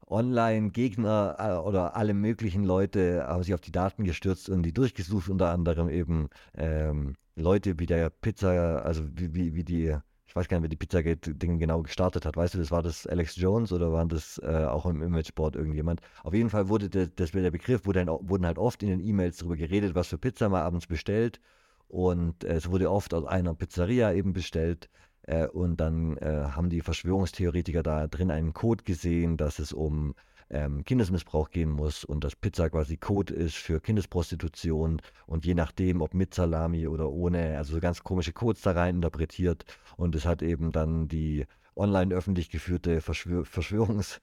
[0.06, 5.28] Online-Gegner äh, oder alle möglichen Leute haben sich auf die Daten gestürzt und die durchgesucht,
[5.28, 10.48] unter anderem eben ähm, Leute wie der Pizza, also wie, wie, wie die, ich weiß
[10.48, 12.36] gar nicht, wer die Pizzagate-Ding genau gestartet hat.
[12.36, 16.00] Weißt du, das war das Alex Jones oder war das äh, auch im Imageboard irgendjemand?
[16.24, 19.00] Auf jeden Fall wurde das, das der Begriff, wurde dann, wurden halt oft in den
[19.00, 21.40] E-Mails darüber geredet, was für Pizza man abends bestellt
[21.88, 24.88] und äh, es wurde oft aus einer Pizzeria eben bestellt.
[25.22, 30.14] Äh, und dann äh, haben die Verschwörungstheoretiker da drin einen Code gesehen, dass es um
[30.50, 36.00] ähm, Kindesmissbrauch gehen muss und dass Pizza quasi Code ist für Kindesprostitution und je nachdem,
[36.00, 39.64] ob mit Salami oder ohne, also so ganz komische Codes da rein interpretiert
[39.96, 44.20] und es hat eben dann die online öffentlich geführte Verschwör Verschwörungs-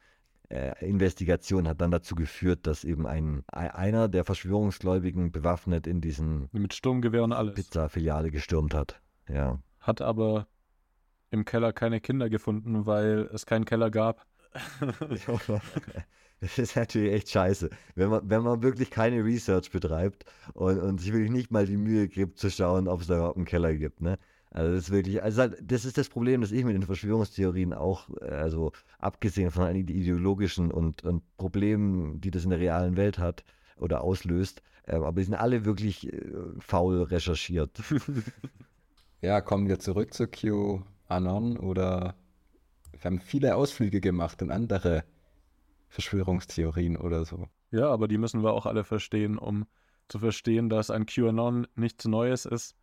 [0.50, 6.50] äh, Investigation hat dann dazu geführt, dass eben ein, einer der Verschwörungsgläubigen bewaffnet in diesen
[6.52, 9.02] mit Sturmgewehr und alles Pizza-Filiale gestürmt hat.
[9.28, 9.60] Ja.
[9.80, 10.48] Hat aber
[11.32, 14.26] im Keller keine Kinder gefunden, weil es keinen Keller gab.
[16.40, 17.70] das ist natürlich echt scheiße.
[17.96, 21.78] Wenn man, wenn man wirklich keine Research betreibt und, und sich wirklich nicht mal die
[21.78, 24.18] Mühe gibt, zu schauen, ob es da überhaupt einen Keller gibt, ne?
[24.56, 28.08] Also das ist wirklich, also das ist das Problem, das ich mit den Verschwörungstheorien auch,
[28.22, 33.20] äh, also abgesehen von allen ideologischen und, und Problemen, die das in der realen Welt
[33.20, 33.44] hat
[33.76, 36.22] oder auslöst, äh, aber die sind alle wirklich äh,
[36.60, 37.84] faul recherchiert.
[39.22, 42.16] Ja, kommen wir zurück zu QAnon oder
[42.92, 45.04] wir haben viele Ausflüge gemacht in andere
[45.88, 47.48] Verschwörungstheorien oder so.
[47.72, 49.66] Ja, aber die müssen wir auch alle verstehen, um
[50.10, 52.76] zu verstehen, dass ein QAnon nichts Neues ist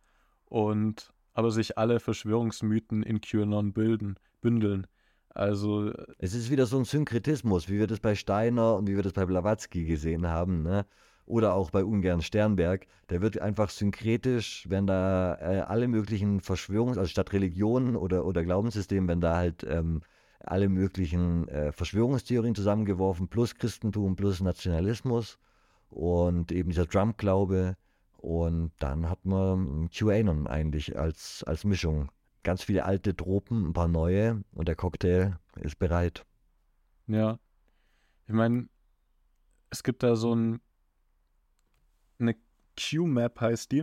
[0.45, 4.87] und aber sich alle Verschwörungsmythen in QAnon bilden, bündeln.
[5.29, 9.03] Also es ist wieder so ein Synkretismus, wie wir das bei Steiner und wie wir
[9.03, 10.85] das bei Blavatsky gesehen haben, ne?
[11.25, 12.85] oder auch bei Ungern Sternberg.
[13.09, 18.43] Der wird einfach synkretisch, wenn da äh, alle möglichen Verschwörungs-, also statt Religionen oder, oder
[18.43, 20.01] Glaubenssystemen, wenn da halt ähm,
[20.39, 25.39] alle möglichen äh, Verschwörungstheorien zusammengeworfen, plus Christentum, plus Nationalismus
[25.89, 27.75] und eben dieser Trump-Glaube.
[28.23, 32.09] Und dann hat man QAnon eigentlich als, als Mischung.
[32.43, 36.25] Ganz viele alte Tropen, ein paar neue und der Cocktail ist bereit.
[37.07, 37.37] Ja.
[38.25, 38.69] Ich meine,
[39.71, 40.61] es gibt da so ein,
[42.17, 42.37] eine
[42.79, 43.81] Q-Map heißt die.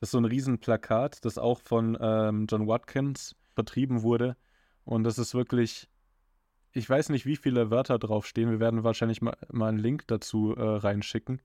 [0.00, 4.36] Das ist so ein Riesenplakat, das auch von ähm, John Watkins vertrieben wurde.
[4.84, 5.88] Und das ist wirklich,
[6.72, 8.50] ich weiß nicht, wie viele Wörter draufstehen.
[8.50, 11.40] Wir werden wahrscheinlich mal, mal einen Link dazu äh, reinschicken.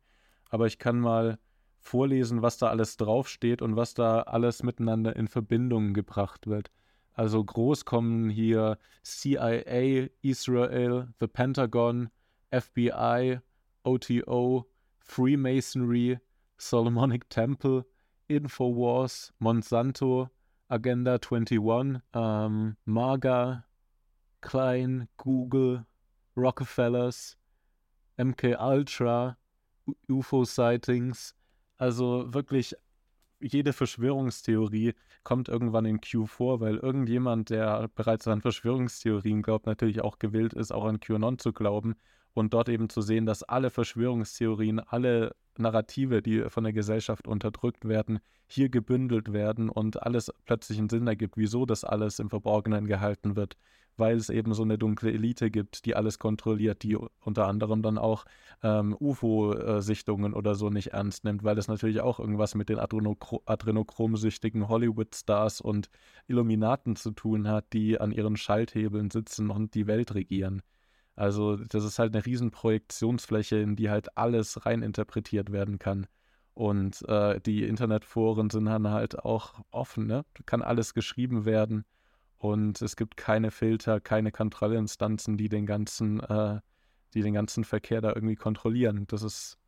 [0.49, 1.37] Aber ich kann mal
[1.81, 6.71] vorlesen, was da alles draufsteht und was da alles miteinander in Verbindung gebracht wird.
[7.13, 12.09] Also groß kommen hier CIA, Israel, the Pentagon,
[12.51, 13.39] FBI,
[13.83, 14.69] OTO,
[14.99, 16.19] Freemasonry,
[16.57, 17.85] Solomonic Temple,
[18.27, 20.29] Infowars, Monsanto,
[20.69, 23.65] Agenda 21, ähm, Marga,
[24.39, 25.85] Klein, Google,
[26.37, 27.37] Rockefellers,
[28.17, 29.37] MK Ultra,
[30.07, 31.35] UFO-Sightings,
[31.81, 32.75] also wirklich
[33.39, 40.01] jede Verschwörungstheorie kommt irgendwann in Q vor, weil irgendjemand, der bereits an Verschwörungstheorien glaubt, natürlich
[40.01, 41.95] auch gewillt ist, auch an QAnon zu glauben
[42.33, 47.87] und dort eben zu sehen, dass alle Verschwörungstheorien, alle Narrative, die von der Gesellschaft unterdrückt
[47.87, 52.85] werden, hier gebündelt werden und alles plötzlich einen Sinn ergibt, wieso das alles im Verborgenen
[52.85, 53.57] gehalten wird,
[53.97, 57.97] weil es eben so eine dunkle Elite gibt, die alles kontrolliert, die unter anderem dann
[57.97, 58.25] auch
[58.63, 64.67] ähm, UFO-Sichtungen oder so nicht ernst nimmt, weil es natürlich auch irgendwas mit den adrenochromsüchtigen
[64.67, 65.89] Hollywood-Stars und
[66.27, 70.61] Illuminaten zu tun hat, die an ihren Schalthebeln sitzen und die Welt regieren.
[71.15, 76.07] Also das ist halt eine riesen Projektionsfläche, in die halt alles reininterpretiert werden kann.
[76.53, 80.25] Und äh, die Internetforen sind dann halt auch offen, ne?
[80.45, 81.85] Kann alles geschrieben werden.
[82.41, 86.59] Und es gibt keine Filter, keine Kontrollinstanzen, die den ganzen, äh,
[87.13, 89.05] die den ganzen Verkehr da irgendwie kontrollieren.
[89.09, 89.59] Das ist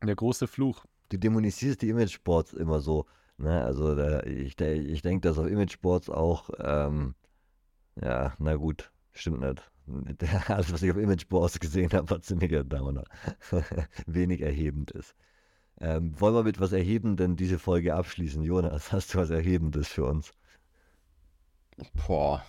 [0.00, 0.84] der große Fluch.
[1.08, 3.06] Du dämonisierst die Imageboards immer so.
[3.38, 3.60] Ne?
[3.64, 7.16] Also da, ich, ich denke, dass auf Imageboards auch, ähm,
[8.00, 9.68] ja, na gut, stimmt nicht.
[10.48, 13.02] alles, was ich auf Imageboards gesehen habe, war ziemlicher Downer.
[14.06, 15.16] Wenig erhebend ist.
[15.80, 18.44] Ähm, wollen wir mit was Erhebendem diese Folge abschließen?
[18.44, 20.32] Jonas, hast du was Erhebendes für uns?
[22.06, 22.44] Boah.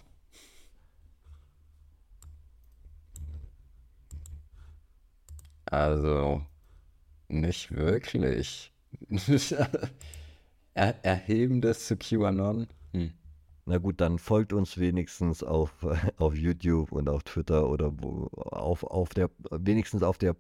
[5.66, 6.42] Also,
[7.28, 8.74] nicht wirklich.
[10.74, 12.68] er Erhebendes zu QAnon?
[12.94, 13.14] Hm.
[13.66, 15.72] Na gut, dann folgt uns wenigstens auf,
[16.18, 17.94] auf YouTube und auf Twitter oder
[18.34, 20.36] auf, auf der, wenigstens auf der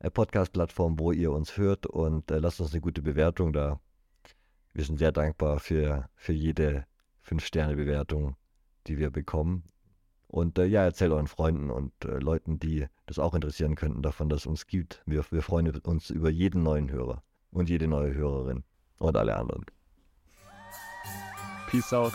[0.00, 3.80] äh, Podcast-Plattform, wo ihr uns hört und äh, lasst uns eine gute Bewertung da.
[4.74, 6.86] Wir sind sehr dankbar für, für jede
[7.26, 8.36] 5-Sterne-Bewertung,
[8.86, 9.64] die wir bekommen.
[10.26, 14.28] Und äh, ja, erzählt euren Freunden und äh, Leuten, die das auch interessieren könnten, davon,
[14.28, 15.02] dass es uns gibt.
[15.04, 18.64] Wir, wir freuen uns über jeden neuen Hörer und jede neue Hörerin
[18.98, 19.66] und alle anderen.
[21.68, 22.12] Peace out.